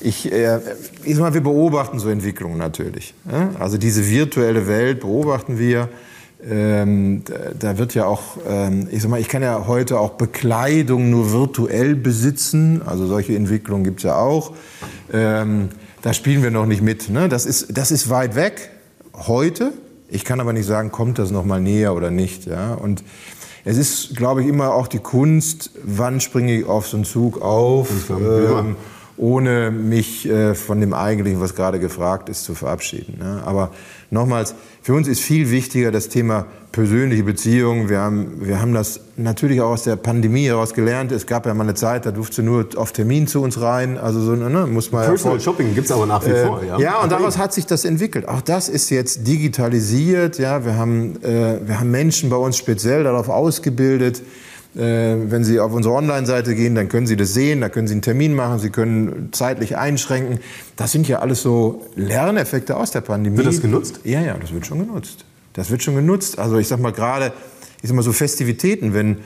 ich, 0.00 0.30
äh, 0.30 0.58
ich 1.02 1.14
sag 1.14 1.22
mal, 1.22 1.34
wir 1.34 1.40
beobachten 1.40 1.98
so 1.98 2.10
Entwicklungen 2.10 2.58
natürlich. 2.58 3.14
Ne? 3.24 3.50
Also 3.58 3.78
diese 3.78 4.06
virtuelle 4.06 4.66
Welt 4.66 5.00
beobachten 5.00 5.58
wir. 5.58 5.88
Ähm, 6.48 7.22
da 7.58 7.78
wird 7.78 7.94
ja 7.94 8.06
auch, 8.06 8.36
ähm, 8.46 8.88
ich 8.90 9.02
sag 9.02 9.10
mal, 9.10 9.20
ich 9.20 9.28
kann 9.28 9.42
ja 9.42 9.66
heute 9.66 9.98
auch 9.98 10.10
Bekleidung 10.10 11.10
nur 11.10 11.32
virtuell 11.32 11.94
besitzen. 11.94 12.82
Also 12.84 13.06
solche 13.06 13.34
Entwicklungen 13.34 13.84
gibt 13.84 14.00
es 14.00 14.04
ja 14.04 14.16
auch. 14.16 14.52
Ähm, 15.12 15.70
da 16.02 16.12
spielen 16.12 16.42
wir 16.42 16.50
noch 16.50 16.66
nicht 16.66 16.82
mit. 16.82 17.08
Ne? 17.08 17.28
Das, 17.28 17.46
ist, 17.46 17.76
das 17.76 17.90
ist 17.90 18.10
weit 18.10 18.34
weg 18.34 18.70
heute. 19.14 19.72
Ich 20.08 20.24
kann 20.24 20.38
aber 20.40 20.52
nicht 20.52 20.66
sagen, 20.66 20.92
kommt 20.92 21.18
das 21.18 21.30
noch 21.30 21.44
mal 21.44 21.60
näher 21.60 21.94
oder 21.94 22.10
nicht. 22.10 22.46
Ja? 22.46 22.74
Und 22.74 23.02
es 23.64 23.78
ist, 23.78 24.14
glaube 24.14 24.42
ich, 24.42 24.48
immer 24.48 24.74
auch 24.74 24.86
die 24.86 24.98
Kunst, 24.98 25.70
wann 25.82 26.20
springe 26.20 26.58
ich 26.58 26.66
auf 26.66 26.86
so 26.86 26.98
einen 26.98 27.06
Zug 27.06 27.40
auf, 27.40 27.88
ähm, 28.10 28.76
ohne 29.16 29.70
mich 29.70 30.28
äh, 30.28 30.54
von 30.54 30.80
dem 30.80 30.92
eigentlichen, 30.92 31.40
was 31.40 31.54
gerade 31.54 31.80
gefragt 31.80 32.28
ist, 32.28 32.44
zu 32.44 32.54
verabschieden. 32.54 33.18
Ne? 33.18 33.42
Aber 33.46 33.70
nochmals, 34.10 34.54
für 34.82 34.94
uns 34.94 35.08
ist 35.08 35.20
viel 35.20 35.50
wichtiger 35.50 35.90
das 35.90 36.08
Thema 36.08 36.46
persönliche 36.72 37.22
Beziehungen. 37.22 37.88
Wir 37.88 38.00
haben, 38.00 38.40
wir 38.40 38.60
haben 38.60 38.74
das 38.74 39.00
natürlich 39.16 39.60
auch 39.60 39.70
aus 39.70 39.84
der 39.84 39.96
Pandemie 39.96 40.46
heraus 40.46 40.74
gelernt. 40.74 41.12
Es 41.12 41.26
gab 41.26 41.46
ja 41.46 41.54
mal 41.54 41.62
eine 41.62 41.74
Zeit, 41.74 42.04
da 42.04 42.10
durfte 42.10 42.42
nur 42.42 42.66
auf 42.76 42.92
Termin 42.92 43.26
zu 43.28 43.42
uns 43.42 43.60
rein. 43.60 43.96
Also 43.96 44.20
so, 44.20 44.32
ne, 44.34 44.66
muss 44.66 44.90
man 44.90 45.06
Personal 45.06 45.38
ja 45.38 45.44
Shopping 45.44 45.74
gibt 45.74 45.86
es 45.86 45.92
aber 45.92 46.06
nach 46.06 46.24
wie 46.26 46.30
äh, 46.30 46.46
vor. 46.46 46.64
Ja, 46.64 46.78
ja 46.78 47.02
und 47.02 47.12
daraus 47.12 47.38
hat 47.38 47.52
sich 47.52 47.66
das 47.66 47.84
entwickelt. 47.84 48.28
Auch 48.28 48.40
das 48.40 48.68
ist 48.68 48.90
jetzt 48.90 49.26
digitalisiert. 49.26 50.38
Ja, 50.38 50.64
wir 50.64 50.76
haben, 50.76 51.22
äh, 51.22 51.60
wir 51.64 51.78
haben 51.78 51.90
Menschen 51.92 52.28
bei 52.28 52.36
uns 52.36 52.56
speziell 52.56 53.04
darauf 53.04 53.28
ausgebildet. 53.28 54.22
Äh, 54.76 55.30
wenn 55.30 55.44
Sie 55.44 55.60
auf 55.60 55.72
unsere 55.72 55.94
Online-Seite 55.94 56.54
gehen, 56.54 56.74
dann 56.74 56.88
können 56.88 57.06
Sie 57.06 57.16
das 57.16 57.32
sehen, 57.32 57.60
da 57.60 57.68
können 57.68 57.86
Sie 57.86 57.94
einen 57.94 58.02
Termin 58.02 58.34
machen, 58.34 58.58
Sie 58.58 58.70
können 58.70 59.28
zeitlich 59.32 59.76
einschränken. 59.76 60.40
Das 60.76 60.92
sind 60.92 61.06
ja 61.06 61.20
alles 61.20 61.42
so 61.42 61.82
Lerneffekte 61.94 62.76
aus 62.76 62.90
der 62.90 63.00
Pandemie. 63.00 63.36
Wird 63.36 63.46
das 63.46 63.60
genutzt? 63.60 64.00
Ja, 64.04 64.20
ja, 64.20 64.36
das 64.36 64.52
wird 64.52 64.66
schon 64.66 64.80
genutzt. 64.86 65.24
Das 65.52 65.70
wird 65.70 65.82
schon 65.82 65.94
genutzt. 65.94 66.38
Also 66.38 66.58
ich 66.58 66.66
sag 66.66 66.80
mal 66.80 66.92
gerade, 66.92 67.32
ich 67.82 67.88
sag 67.88 67.96
mal 67.96 68.02
so 68.02 68.12
Festivitäten, 68.12 68.94
wenn 68.94 69.18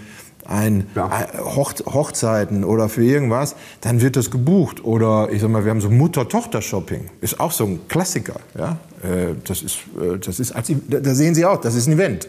ein 0.44 0.86
ja. 0.94 1.28
Hoch 1.56 1.74
Hochzeiten 1.86 2.64
oder 2.64 2.88
für 2.88 3.04
irgendwas, 3.04 3.54
dann 3.80 4.00
wird 4.00 4.16
das 4.16 4.30
gebucht. 4.30 4.84
Oder 4.84 5.28
ich 5.30 5.40
sag 5.40 5.50
mal, 5.50 5.64
wir 5.64 5.70
haben 5.70 5.80
so 5.80 5.90
Mutter-Tochter-Shopping, 5.90 7.10
ist 7.20 7.38
auch 7.38 7.52
so 7.52 7.64
ein 7.64 7.80
Klassiker. 7.88 8.40
Ja? 8.56 8.78
Äh, 9.02 9.34
das 9.44 9.62
ist, 9.62 9.78
äh, 10.00 10.18
das 10.18 10.40
ist, 10.40 10.54
da 10.88 11.14
sehen 11.14 11.34
Sie 11.34 11.44
auch, 11.44 11.60
das 11.60 11.74
ist 11.74 11.86
ein 11.86 11.92
Event 11.94 12.28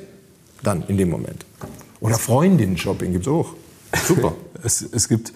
dann 0.63 0.83
in 0.87 0.97
dem 0.97 1.09
Moment. 1.09 1.45
Oder 2.01 2.15
Freundinnen-Shopping 2.15 3.11
gibt 3.11 3.27
es 3.27 3.31
auch. 3.31 3.53
Super. 4.05 4.33
es, 4.63 4.81
es 4.81 5.07
gibt 5.07 5.33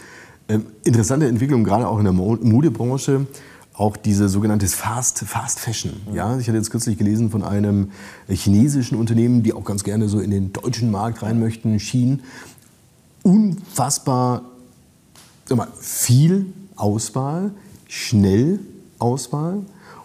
äh, 0.48 0.60
interessante 0.84 1.28
Entwicklungen, 1.28 1.64
gerade 1.64 1.88
auch 1.88 1.98
in 1.98 2.06
der 2.06 2.14
Modebranche. 2.14 3.28
Auch 3.76 3.98
diese 3.98 4.30
sogenannte 4.30 4.68
Fast, 4.68 5.20
Fast 5.20 5.60
Fashion. 5.60 5.94
Ja, 6.14 6.38
ich 6.38 6.48
hatte 6.48 6.58
jetzt 6.58 6.70
kürzlich 6.70 6.98
gelesen 6.98 7.32
von 7.32 7.44
einem 7.44 7.90
chinesischen 8.30 8.96
Unternehmen, 9.00 9.42
die 9.42 9.52
auch 9.52 9.66
ganz 9.66 9.84
gerne 9.84 10.08
so 10.10 10.20
in 10.20 10.30
den 10.30 10.54
deutschen 10.54 10.92
Markt 10.92 11.24
rein 11.24 11.40
möchten, 11.40 11.80
Schien. 11.80 12.22
Unfassbar 13.24 14.44
sag 15.46 15.58
mal, 15.58 15.68
viel 15.80 16.48
Auswahl, 16.76 17.52
schnell 17.88 18.60
Auswahl 19.00 19.62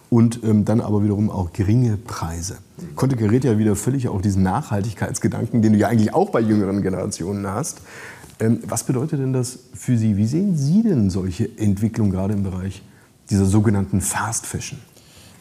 und 0.09 0.43
ähm, 0.43 0.65
dann 0.65 0.81
aber 0.81 1.03
wiederum 1.03 1.29
auch 1.29 1.53
geringe 1.53 1.97
Preise. 1.97 2.57
Konterkariert 2.95 3.43
ja 3.43 3.57
wieder 3.57 3.75
völlig 3.75 4.07
auch 4.07 4.21
diesen 4.21 4.43
Nachhaltigkeitsgedanken, 4.43 5.61
den 5.61 5.73
du 5.73 5.79
ja 5.79 5.87
eigentlich 5.87 6.13
auch 6.13 6.29
bei 6.31 6.39
jüngeren 6.39 6.81
Generationen 6.81 7.47
hast. 7.47 7.81
Ähm, 8.39 8.59
was 8.67 8.83
bedeutet 8.83 9.19
denn 9.19 9.33
das 9.33 9.59
für 9.73 9.97
Sie? 9.97 10.17
Wie 10.17 10.25
sehen 10.25 10.57
Sie 10.57 10.83
denn 10.83 11.09
solche 11.09 11.49
Entwicklungen 11.57 12.11
gerade 12.11 12.33
im 12.33 12.43
Bereich 12.43 12.81
dieser 13.29 13.45
sogenannten 13.45 14.01
Fast 14.01 14.45
Fashion? 14.45 14.79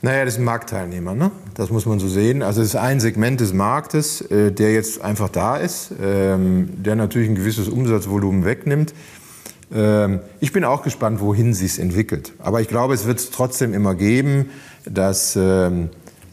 Naja, 0.00 0.24
das 0.24 0.38
ein 0.38 0.44
Marktteilnehmer, 0.44 1.14
ne? 1.14 1.32
das 1.54 1.70
muss 1.70 1.84
man 1.84 1.98
so 1.98 2.06
sehen. 2.06 2.42
Also 2.42 2.60
es 2.60 2.68
ist 2.68 2.76
ein 2.76 3.00
Segment 3.00 3.40
des 3.40 3.52
Marktes, 3.52 4.20
äh, 4.20 4.52
der 4.52 4.72
jetzt 4.72 5.00
einfach 5.00 5.28
da 5.28 5.56
ist, 5.56 5.92
ähm, 6.00 6.68
der 6.76 6.94
natürlich 6.94 7.28
ein 7.28 7.34
gewisses 7.34 7.68
Umsatzvolumen 7.68 8.44
wegnimmt. 8.44 8.94
Ähm, 9.74 10.20
ich 10.40 10.52
bin 10.52 10.64
auch 10.64 10.82
gespannt, 10.82 11.20
wohin 11.20 11.54
sich 11.54 11.72
es 11.72 11.78
entwickelt. 11.78 12.32
Aber 12.38 12.60
ich 12.60 12.68
glaube, 12.68 12.94
es 12.94 13.06
wird 13.06 13.18
es 13.18 13.30
trotzdem 13.30 13.74
immer 13.74 13.94
geben, 13.94 14.50
dass 14.84 15.36
ähm, 15.36 15.90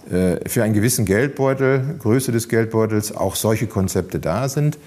äh, 0.10 0.48
für 0.48 0.64
einen 0.64 0.74
gewissen 0.74 1.06
Geldbeutel, 1.06 1.96
Größe 2.00 2.32
des 2.32 2.48
Geldbeutels, 2.48 3.16
auch 3.16 3.36
solche 3.36 3.68
Konzepte 3.68 4.20
da 4.20 4.48
sind. 4.48 4.78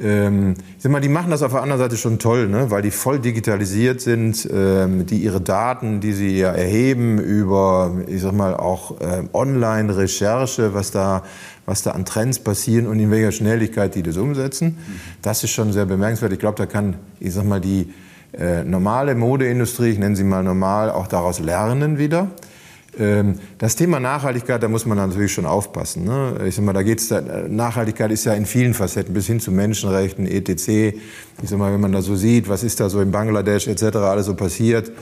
Ähm, 0.00 0.54
ich 0.78 0.88
mal, 0.88 1.00
die 1.00 1.08
machen 1.08 1.30
das 1.30 1.42
auf 1.42 1.52
der 1.52 1.62
anderen 1.62 1.80
Seite 1.80 1.96
schon 1.96 2.18
toll, 2.18 2.48
ne? 2.48 2.70
weil 2.70 2.82
die 2.82 2.90
voll 2.90 3.18
digitalisiert 3.18 4.00
sind, 4.00 4.48
ähm, 4.50 5.04
die 5.06 5.18
ihre 5.18 5.40
Daten, 5.40 6.00
die 6.00 6.12
sie 6.12 6.38
ja 6.38 6.50
erheben 6.50 7.18
über, 7.18 7.92
ich 8.06 8.22
sag 8.22 8.32
mal, 8.32 8.54
auch 8.54 9.00
äh, 9.00 9.24
Online-Recherche, 9.32 10.72
was 10.74 10.90
da, 10.90 11.22
was 11.66 11.82
da 11.82 11.92
an 11.92 12.04
Trends 12.04 12.38
passieren 12.38 12.86
und 12.86 12.98
in 12.98 13.10
welcher 13.10 13.32
Schnelligkeit 13.32 13.94
die 13.94 14.02
das 14.02 14.16
umsetzen. 14.16 14.78
Das 15.22 15.44
ist 15.44 15.50
schon 15.50 15.72
sehr 15.72 15.86
bemerkenswert. 15.86 16.32
Ich 16.32 16.38
glaube, 16.38 16.58
da 16.58 16.66
kann, 16.66 16.96
ich 17.20 17.32
sag 17.32 17.44
mal, 17.44 17.60
die 17.60 17.92
äh, 18.32 18.64
normale 18.64 19.14
Modeindustrie, 19.14 19.90
ich 19.90 19.98
nenne 19.98 20.16
sie 20.16 20.24
mal 20.24 20.42
normal, 20.42 20.90
auch 20.90 21.06
daraus 21.06 21.38
lernen 21.38 21.98
wieder. 21.98 22.30
Ähm, 22.98 23.38
das 23.58 23.76
Thema 23.76 24.00
Nachhaltigkeit, 24.00 24.62
da 24.62 24.68
muss 24.68 24.84
man 24.86 24.98
natürlich 24.98 25.32
schon 25.32 25.46
aufpassen. 25.46 26.04
Ne? 26.04 26.40
Ich 26.46 26.56
sag 26.56 26.64
mal, 26.64 26.72
da 26.72 26.82
geht's 26.82 27.08
da, 27.08 27.20
Nachhaltigkeit 27.20 28.10
ist 28.10 28.24
ja 28.24 28.34
in 28.34 28.44
vielen 28.44 28.74
Facetten, 28.74 29.14
bis 29.14 29.26
hin 29.26 29.40
zu 29.40 29.50
Menschenrechten, 29.50 30.26
etc. 30.26 30.68
Ich 30.68 31.48
sag 31.48 31.58
mal, 31.58 31.72
wenn 31.72 31.80
man 31.80 31.92
da 31.92 32.02
so 32.02 32.16
sieht, 32.16 32.48
was 32.48 32.62
ist 32.62 32.80
da 32.80 32.90
so 32.90 33.00
in 33.00 33.10
Bangladesch 33.10 33.66
etc. 33.66 33.96
alles 33.96 34.26
so 34.26 34.34
passiert. 34.34 34.92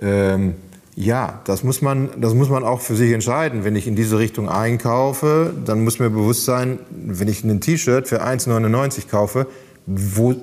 Ähm, 0.00 0.54
ja, 0.96 1.40
das 1.44 1.62
muss, 1.62 1.82
man, 1.82 2.08
das 2.18 2.34
muss 2.34 2.48
man 2.48 2.64
auch 2.64 2.80
für 2.80 2.96
sich 2.96 3.12
entscheiden. 3.12 3.64
Wenn 3.64 3.76
ich 3.76 3.86
in 3.86 3.94
diese 3.94 4.18
Richtung 4.18 4.48
einkaufe, 4.48 5.54
dann 5.64 5.84
muss 5.84 5.98
mir 5.98 6.10
bewusst 6.10 6.44
sein, 6.44 6.78
wenn 6.90 7.28
ich 7.28 7.44
ein 7.44 7.60
T-Shirt 7.60 8.08
für 8.08 8.24
1,99 8.24 9.08
kaufe, 9.08 9.46
wo, 9.86 10.34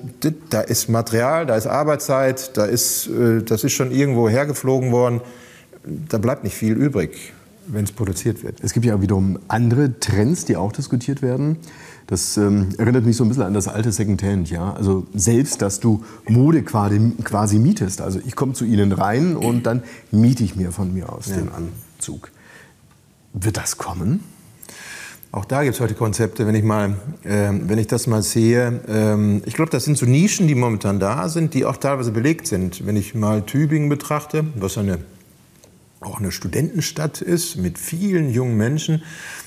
da 0.48 0.62
ist 0.62 0.88
Material, 0.88 1.44
da 1.44 1.56
ist 1.56 1.66
Arbeitszeit, 1.66 2.56
da 2.56 2.64
ist, 2.64 3.08
äh, 3.08 3.42
das 3.42 3.64
ist 3.64 3.72
schon 3.72 3.90
irgendwo 3.90 4.28
hergeflogen 4.28 4.90
worden 4.90 5.20
da 5.86 6.18
bleibt 6.18 6.44
nicht 6.44 6.56
viel 6.56 6.74
übrig, 6.74 7.32
wenn 7.66 7.84
es 7.84 7.92
produziert 7.92 8.42
wird. 8.42 8.62
Es 8.62 8.72
gibt 8.72 8.86
ja 8.86 9.00
wiederum 9.00 9.38
andere 9.48 9.98
Trends, 10.00 10.44
die 10.44 10.56
auch 10.56 10.72
diskutiert 10.72 11.22
werden. 11.22 11.58
Das 12.06 12.36
ähm, 12.36 12.68
erinnert 12.76 13.06
mich 13.06 13.16
so 13.16 13.24
ein 13.24 13.28
bisschen 13.28 13.44
an 13.44 13.54
das 13.54 13.66
alte 13.66 13.90
Secondhand, 13.90 14.50
ja. 14.50 14.74
Also 14.74 15.06
selbst, 15.14 15.62
dass 15.62 15.80
du 15.80 16.04
Mode 16.28 16.62
quasi, 16.62 17.12
quasi 17.24 17.58
mietest. 17.58 18.00
Also 18.02 18.20
ich 18.26 18.36
komme 18.36 18.52
zu 18.52 18.64
Ihnen 18.64 18.92
rein 18.92 19.36
und 19.36 19.64
dann 19.64 19.82
miete 20.10 20.44
ich 20.44 20.54
mir 20.54 20.70
von 20.70 20.92
mir 20.92 21.10
aus 21.10 21.28
ja. 21.28 21.36
den 21.36 21.48
Anzug. 21.48 22.30
Wird 23.32 23.56
das 23.56 23.78
kommen? 23.78 24.20
Auch 25.32 25.44
da 25.44 25.64
gibt 25.64 25.74
es 25.74 25.80
heute 25.80 25.94
Konzepte, 25.94 26.46
wenn 26.46 26.54
ich, 26.54 26.62
mal, 26.62 26.90
äh, 27.24 27.50
wenn 27.50 27.78
ich 27.78 27.88
das 27.88 28.06
mal 28.06 28.22
sehe. 28.22 28.80
Ähm, 28.86 29.42
ich 29.46 29.54
glaube, 29.54 29.70
das 29.70 29.84
sind 29.84 29.98
so 29.98 30.06
Nischen, 30.06 30.46
die 30.46 30.54
momentan 30.54 31.00
da 31.00 31.28
sind, 31.28 31.54
die 31.54 31.64
auch 31.64 31.78
teilweise 31.78 32.12
belegt 32.12 32.46
sind. 32.46 32.86
Wenn 32.86 32.94
ich 32.94 33.14
mal 33.14 33.42
Tübingen 33.42 33.88
betrachte, 33.88 34.44
was 34.54 34.78
eine 34.78 34.98
auch 36.04 36.18
eine 36.18 36.30
Studentenstadt 36.30 37.20
ist 37.20 37.56
mit 37.56 37.78
vielen 37.78 38.30
jungen 38.30 38.56
Menschen. 38.56 39.02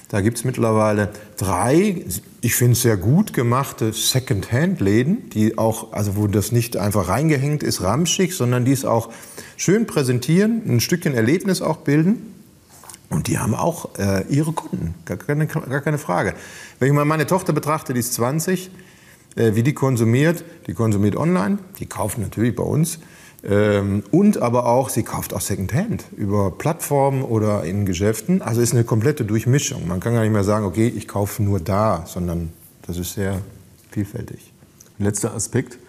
Da 0.10 0.22
gibt 0.22 0.38
es 0.38 0.46
mittlerweile 0.46 1.10
drei, 1.36 2.06
ich 2.40 2.56
finde 2.56 2.74
es 2.74 2.82
sehr 2.82 2.96
gut 2.96 3.34
gemachte 3.34 3.92
Second-Hand-Läden, 3.92 5.30
die 5.32 5.58
auch, 5.58 5.92
also 5.92 6.16
wo 6.16 6.28
das 6.28 6.54
nicht 6.54 6.78
einfach 6.78 7.10
reingehängt 7.10 7.62
ist, 7.62 7.82
ramschig, 7.82 8.34
sondern 8.34 8.64
die 8.64 8.72
es 8.72 8.86
auch 8.86 9.10
schön 9.58 9.86
präsentieren, 9.86 10.62
ein 10.66 10.80
Stückchen 10.80 11.14
Erlebnis 11.14 11.62
auch 11.62 11.78
bilden. 11.78 12.34
Und 13.10 13.28
die 13.28 13.38
haben 13.38 13.54
auch 13.54 13.98
äh, 13.98 14.24
ihre 14.30 14.54
Kunden, 14.54 14.96
gar 15.06 15.18
keine, 15.18 15.48
gar 15.48 15.82
keine 15.82 15.98
Frage. 15.98 16.34
Wenn 16.80 16.90
ich 16.90 16.94
mal 16.94 17.06
meine 17.06 17.26
Tochter 17.26 17.52
betrachte, 17.54 17.94
die 17.94 18.00
ist 18.00 18.14
20, 18.14 18.70
äh, 19.36 19.56
wie 19.56 19.64
die 19.64 19.74
konsumiert, 19.74 20.46
die 20.68 20.74
konsumiert 20.74 21.18
online, 21.18 21.58
die 21.80 21.86
kauft 21.86 22.18
natürlich 22.18 22.56
bei 22.56 22.64
uns 22.64 23.00
Ähm, 23.48 24.04
und 24.12 24.42
aber 24.42 24.66
auch, 24.66 24.90
sie 24.90 25.04
kauft 25.04 25.34
auch 25.34 25.40
Secondhand 25.40 26.06
über 26.18 26.52
Plattformen 26.52 27.24
oder 27.24 27.64
in 27.64 27.86
Geschäften. 27.86 28.42
Also 28.42 28.60
ist 28.60 28.74
eine 28.74 28.84
komplette 28.84 29.24
Durchmischung. 29.24 29.88
Man 29.88 30.02
kann 30.02 30.14
gar 30.14 30.22
nicht 30.22 30.34
mehr 30.34 30.44
sagen, 30.44 30.66
okay, 30.66 30.88
ich 30.94 31.08
kaufe 31.08 31.42
nur 31.42 31.62
da, 31.62 32.04
sondern 32.06 32.50
das 32.86 32.98
ist 32.98 33.14
sehr 33.14 33.40
vielfältig. 33.90 34.52
Letzter 35.00 35.34
Aspekt, 35.34 35.80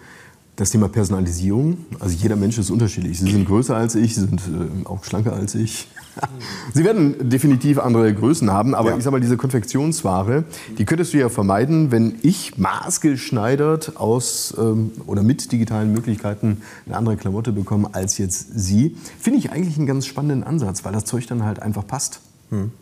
das 0.54 0.70
Thema 0.70 0.88
Personalisierung. 0.88 1.78
Also 1.98 2.16
jeder 2.16 2.36
Mensch 2.36 2.58
ist 2.58 2.70
unterschiedlich. 2.70 3.18
Sie 3.18 3.30
sind 3.30 3.46
größer 3.46 3.76
als 3.76 3.96
ich, 3.96 4.14
Sie 4.14 4.20
sind 4.20 4.40
äh, 4.40 4.86
auch 4.86 5.02
schlanker 5.02 5.32
als 5.32 5.56
ich. 5.56 5.88
Sie 6.74 6.84
werden 6.84 7.28
definitiv 7.28 7.78
andere 7.78 8.12
Größen 8.12 8.52
haben, 8.52 8.74
aber 8.74 8.90
ja. 8.90 8.96
ich 8.96 9.04
sage 9.04 9.12
mal, 9.12 9.20
diese 9.20 9.36
Konfektionsware, 9.36 10.44
die 10.76 10.84
könntest 10.84 11.12
du 11.12 11.18
ja 11.18 11.28
vermeiden, 11.28 11.90
wenn 11.90 12.16
ich 12.22 12.58
maßgeschneidert 12.58 13.96
aus 13.96 14.54
ähm, 14.58 14.92
oder 15.06 15.22
mit 15.22 15.50
digitalen 15.52 15.92
Möglichkeiten 15.92 16.62
eine 16.86 16.96
andere 16.96 17.16
Klamotte 17.16 17.52
bekomme 17.52 17.90
als 17.92 18.18
jetzt 18.18 18.58
Sie. 18.58 18.96
Finde 19.18 19.38
ich 19.38 19.50
eigentlich 19.50 19.76
einen 19.76 19.86
ganz 19.86 20.06
spannenden 20.06 20.44
Ansatz, 20.44 20.84
weil 20.84 20.92
das 20.92 21.04
Zeug 21.04 21.26
dann 21.26 21.44
halt 21.44 21.60
einfach 21.62 21.86
passt. 21.86 22.20
Hm. 22.50 22.72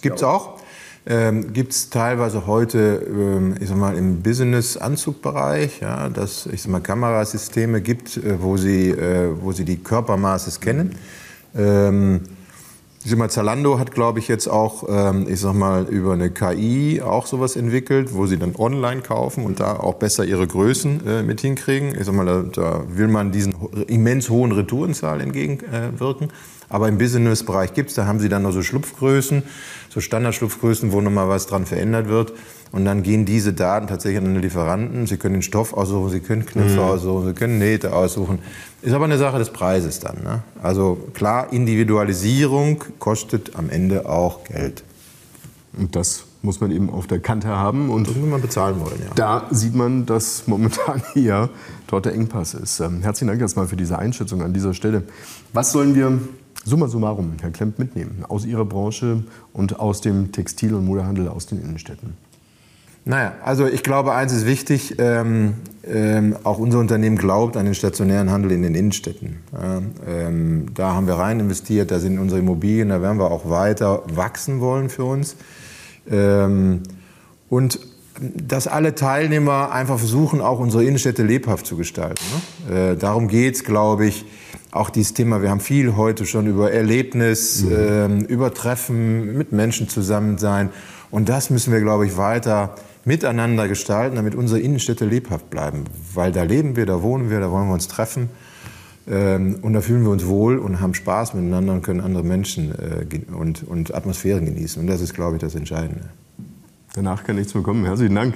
Gibt 0.00 0.16
es 0.16 0.22
auch. 0.22 0.58
Ähm, 1.06 1.52
Gibt 1.52 1.72
es 1.72 1.90
teilweise 1.90 2.46
heute, 2.46 3.06
ähm, 3.06 3.56
ich 3.60 3.68
sag 3.68 3.76
mal, 3.76 3.94
im 3.94 4.22
Business-Anzugbereich, 4.22 5.80
ja, 5.80 6.08
dass 6.08 6.46
ich 6.46 6.62
sag 6.62 6.72
mal, 6.72 6.80
Kamerasysteme 6.80 7.82
gibt, 7.82 8.16
äh, 8.16 8.40
wo, 8.40 8.56
sie, 8.56 8.90
äh, 8.90 9.28
wo 9.38 9.52
sie 9.52 9.66
die 9.66 9.76
Körpermaße 9.76 10.50
scannen. 10.50 10.94
Ähm, 11.54 12.22
ich 13.04 13.10
sag 13.10 13.18
mal, 13.18 13.28
Zalando 13.28 13.78
hat, 13.78 13.92
glaube 13.92 14.18
ich, 14.18 14.28
jetzt 14.28 14.48
auch, 14.48 14.84
ähm, 14.88 15.26
ich 15.28 15.38
sag 15.38 15.52
mal, 15.52 15.84
über 15.84 16.14
eine 16.14 16.30
KI 16.30 17.02
auch 17.02 17.26
sowas 17.26 17.54
entwickelt, 17.54 18.14
wo 18.14 18.24
sie 18.24 18.38
dann 18.38 18.56
online 18.56 19.02
kaufen 19.02 19.44
und 19.44 19.60
da 19.60 19.76
auch 19.76 19.94
besser 19.94 20.24
ihre 20.24 20.46
Größen 20.46 21.06
äh, 21.06 21.22
mit 21.22 21.42
hinkriegen. 21.42 21.94
Ich 21.94 22.06
sag 22.06 22.14
mal, 22.14 22.24
da, 22.24 22.42
da 22.42 22.84
will 22.88 23.08
man 23.08 23.30
diesen 23.30 23.54
immens 23.88 24.30
hohen 24.30 24.52
Retourenzahl 24.52 25.20
entgegenwirken. 25.20 26.30
Aber 26.70 26.88
im 26.88 26.96
Business-Bereich 26.96 27.74
gibt 27.74 27.90
es, 27.90 27.96
da 27.96 28.06
haben 28.06 28.20
sie 28.20 28.30
dann 28.30 28.42
noch 28.42 28.52
so 28.52 28.62
Schlupfgrößen, 28.62 29.42
so 29.90 30.00
Standardschlupfgrößen, 30.00 30.90
wo 30.90 31.02
nochmal 31.02 31.28
was 31.28 31.46
dran 31.46 31.66
verändert 31.66 32.08
wird. 32.08 32.32
Und 32.74 32.84
dann 32.86 33.04
gehen 33.04 33.24
diese 33.24 33.52
Daten 33.52 33.86
tatsächlich 33.86 34.18
an 34.18 34.24
den 34.34 34.42
Lieferanten. 34.42 35.06
Sie 35.06 35.16
können 35.16 35.34
den 35.34 35.42
Stoff 35.42 35.74
aussuchen, 35.74 36.10
Sie 36.10 36.18
können 36.18 36.44
Knöpfe 36.44 36.72
mhm. 36.72 36.80
aussuchen, 36.80 37.26
Sie 37.28 37.32
können 37.32 37.60
Nähte 37.60 37.94
aussuchen. 37.94 38.40
Ist 38.82 38.92
aber 38.92 39.04
eine 39.04 39.16
Sache 39.16 39.38
des 39.38 39.50
Preises 39.50 40.00
dann. 40.00 40.16
Ne? 40.24 40.42
Also 40.60 40.98
klar, 41.14 41.52
Individualisierung 41.52 42.82
kostet 42.98 43.54
am 43.54 43.70
Ende 43.70 44.08
auch 44.08 44.42
Geld. 44.42 44.82
Und 45.78 45.94
das 45.94 46.24
muss 46.42 46.60
man 46.60 46.72
eben 46.72 46.90
auf 46.90 47.06
der 47.06 47.20
Kante 47.20 47.46
haben. 47.46 47.90
Und 47.90 48.08
das 48.08 48.16
muss 48.16 48.28
man 48.28 48.42
bezahlen 48.42 48.80
wollen, 48.80 48.98
ja. 48.98 49.14
Da 49.14 49.46
sieht 49.52 49.76
man, 49.76 50.04
dass 50.04 50.48
momentan 50.48 51.00
hier 51.12 51.50
dort 51.86 52.06
der 52.06 52.14
Engpass 52.14 52.54
ist. 52.54 52.80
Ähm, 52.80 53.02
herzlichen 53.02 53.28
Dank 53.28 53.40
erstmal 53.40 53.68
für 53.68 53.76
diese 53.76 54.00
Einschätzung 54.00 54.42
an 54.42 54.52
dieser 54.52 54.74
Stelle. 54.74 55.04
Was 55.52 55.70
sollen 55.70 55.94
wir 55.94 56.18
summa 56.64 56.88
summarum, 56.88 57.34
Herr 57.40 57.50
Klemp, 57.50 57.78
mitnehmen 57.78 58.24
aus 58.28 58.44
Ihrer 58.44 58.64
Branche 58.64 59.22
und 59.52 59.78
aus 59.78 60.00
dem 60.00 60.32
Textil- 60.32 60.74
und 60.74 60.84
Modehandel 60.84 61.28
aus 61.28 61.46
den 61.46 61.62
Innenstädten? 61.62 62.14
Naja, 63.06 63.34
also 63.44 63.66
ich 63.66 63.82
glaube, 63.82 64.14
eins 64.14 64.32
ist 64.32 64.46
wichtig, 64.46 64.94
ähm, 64.98 65.54
ähm, 65.86 66.36
auch 66.42 66.58
unser 66.58 66.78
Unternehmen 66.78 67.16
glaubt 67.16 67.56
an 67.56 67.66
den 67.66 67.74
stationären 67.74 68.30
Handel 68.30 68.52
in 68.52 68.62
den 68.62 68.74
Innenstädten. 68.74 69.40
Ähm, 70.08 70.66
da 70.74 70.94
haben 70.94 71.06
wir 71.06 71.14
rein 71.14 71.40
investiert, 71.40 71.90
da 71.90 71.98
sind 71.98 72.18
unsere 72.18 72.40
Immobilien, 72.40 72.88
da 72.88 73.02
werden 73.02 73.18
wir 73.18 73.30
auch 73.30 73.50
weiter 73.50 74.02
wachsen 74.06 74.60
wollen 74.60 74.88
für 74.88 75.04
uns. 75.04 75.36
Ähm, 76.10 76.82
und 77.50 77.78
dass 78.20 78.68
alle 78.68 78.94
Teilnehmer 78.94 79.72
einfach 79.72 79.98
versuchen, 79.98 80.40
auch 80.40 80.58
unsere 80.58 80.84
Innenstädte 80.84 81.22
lebhaft 81.22 81.66
zu 81.66 81.76
gestalten. 81.76 82.22
Ne? 82.68 82.92
Äh, 82.92 82.96
darum 82.96 83.28
geht's, 83.28 83.64
glaube 83.64 84.06
ich. 84.06 84.24
Auch 84.70 84.90
dieses 84.90 85.14
Thema, 85.14 85.40
wir 85.40 85.50
haben 85.50 85.60
viel 85.60 85.94
heute 85.94 86.26
schon 86.26 86.46
über 86.46 86.72
Erlebnis, 86.72 87.62
mhm. 87.62 87.76
ähm, 87.76 88.20
über 88.22 88.52
Treffen, 88.54 89.36
mit 89.36 89.52
Menschen 89.52 89.88
zusammen 89.88 90.38
sein. 90.38 90.70
Und 91.12 91.28
das 91.28 91.50
müssen 91.50 91.72
wir, 91.72 91.80
glaube 91.80 92.06
ich, 92.06 92.16
weiter 92.16 92.74
miteinander 93.04 93.68
gestalten, 93.68 94.16
damit 94.16 94.34
unsere 94.34 94.60
Innenstädte 94.60 95.04
lebhaft 95.04 95.50
bleiben. 95.50 95.84
Weil 96.14 96.32
da 96.32 96.42
leben 96.42 96.76
wir, 96.76 96.86
da 96.86 97.02
wohnen 97.02 97.30
wir, 97.30 97.40
da 97.40 97.50
wollen 97.50 97.68
wir 97.68 97.74
uns 97.74 97.88
treffen. 97.88 98.28
Ähm, 99.06 99.58
und 99.62 99.74
da 99.74 99.80
fühlen 99.80 100.02
wir 100.02 100.10
uns 100.10 100.26
wohl 100.26 100.58
und 100.58 100.80
haben 100.80 100.94
Spaß 100.94 101.34
miteinander 101.34 101.74
und 101.74 101.82
können 101.82 102.00
andere 102.00 102.24
Menschen 102.24 102.72
äh, 102.72 103.32
und, 103.34 103.62
und 103.62 103.94
Atmosphären 103.94 104.46
genießen. 104.46 104.80
Und 104.80 104.86
das 104.86 105.00
ist, 105.00 105.14
glaube 105.14 105.36
ich, 105.36 105.42
das 105.42 105.54
Entscheidende. 105.54 106.08
Danach 106.94 107.24
kann 107.24 107.36
nichts 107.36 107.54
mehr 107.54 107.62
kommen. 107.62 107.84
Herzlichen 107.84 108.14
Dank 108.14 108.34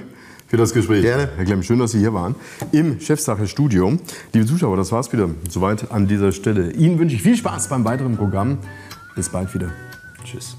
für 0.49 0.57
das 0.57 0.75
Gespräch. 0.75 1.03
Gerne. 1.03 1.29
Herr 1.37 1.45
Klemm, 1.45 1.63
schön, 1.63 1.79
dass 1.79 1.93
Sie 1.93 2.01
hier 2.01 2.13
waren 2.13 2.35
im 2.73 3.01
Chefsache-Studio. 3.01 3.99
Liebe 4.33 4.47
Zuschauer, 4.47 4.77
das 4.77 4.91
war's 4.93 5.13
wieder 5.13 5.31
soweit 5.49 5.91
an 5.91 6.09
dieser 6.09 6.33
Stelle. 6.33 6.73
Ihnen 6.73 6.99
wünsche 6.99 7.15
ich 7.15 7.23
viel 7.23 7.37
Spaß 7.37 7.69
beim 7.69 7.85
weiteren 7.85 8.17
Programm. 8.17 8.59
Bis 9.15 9.29
bald 9.29 9.53
wieder. 9.55 9.71
Tschüss. 10.25 10.57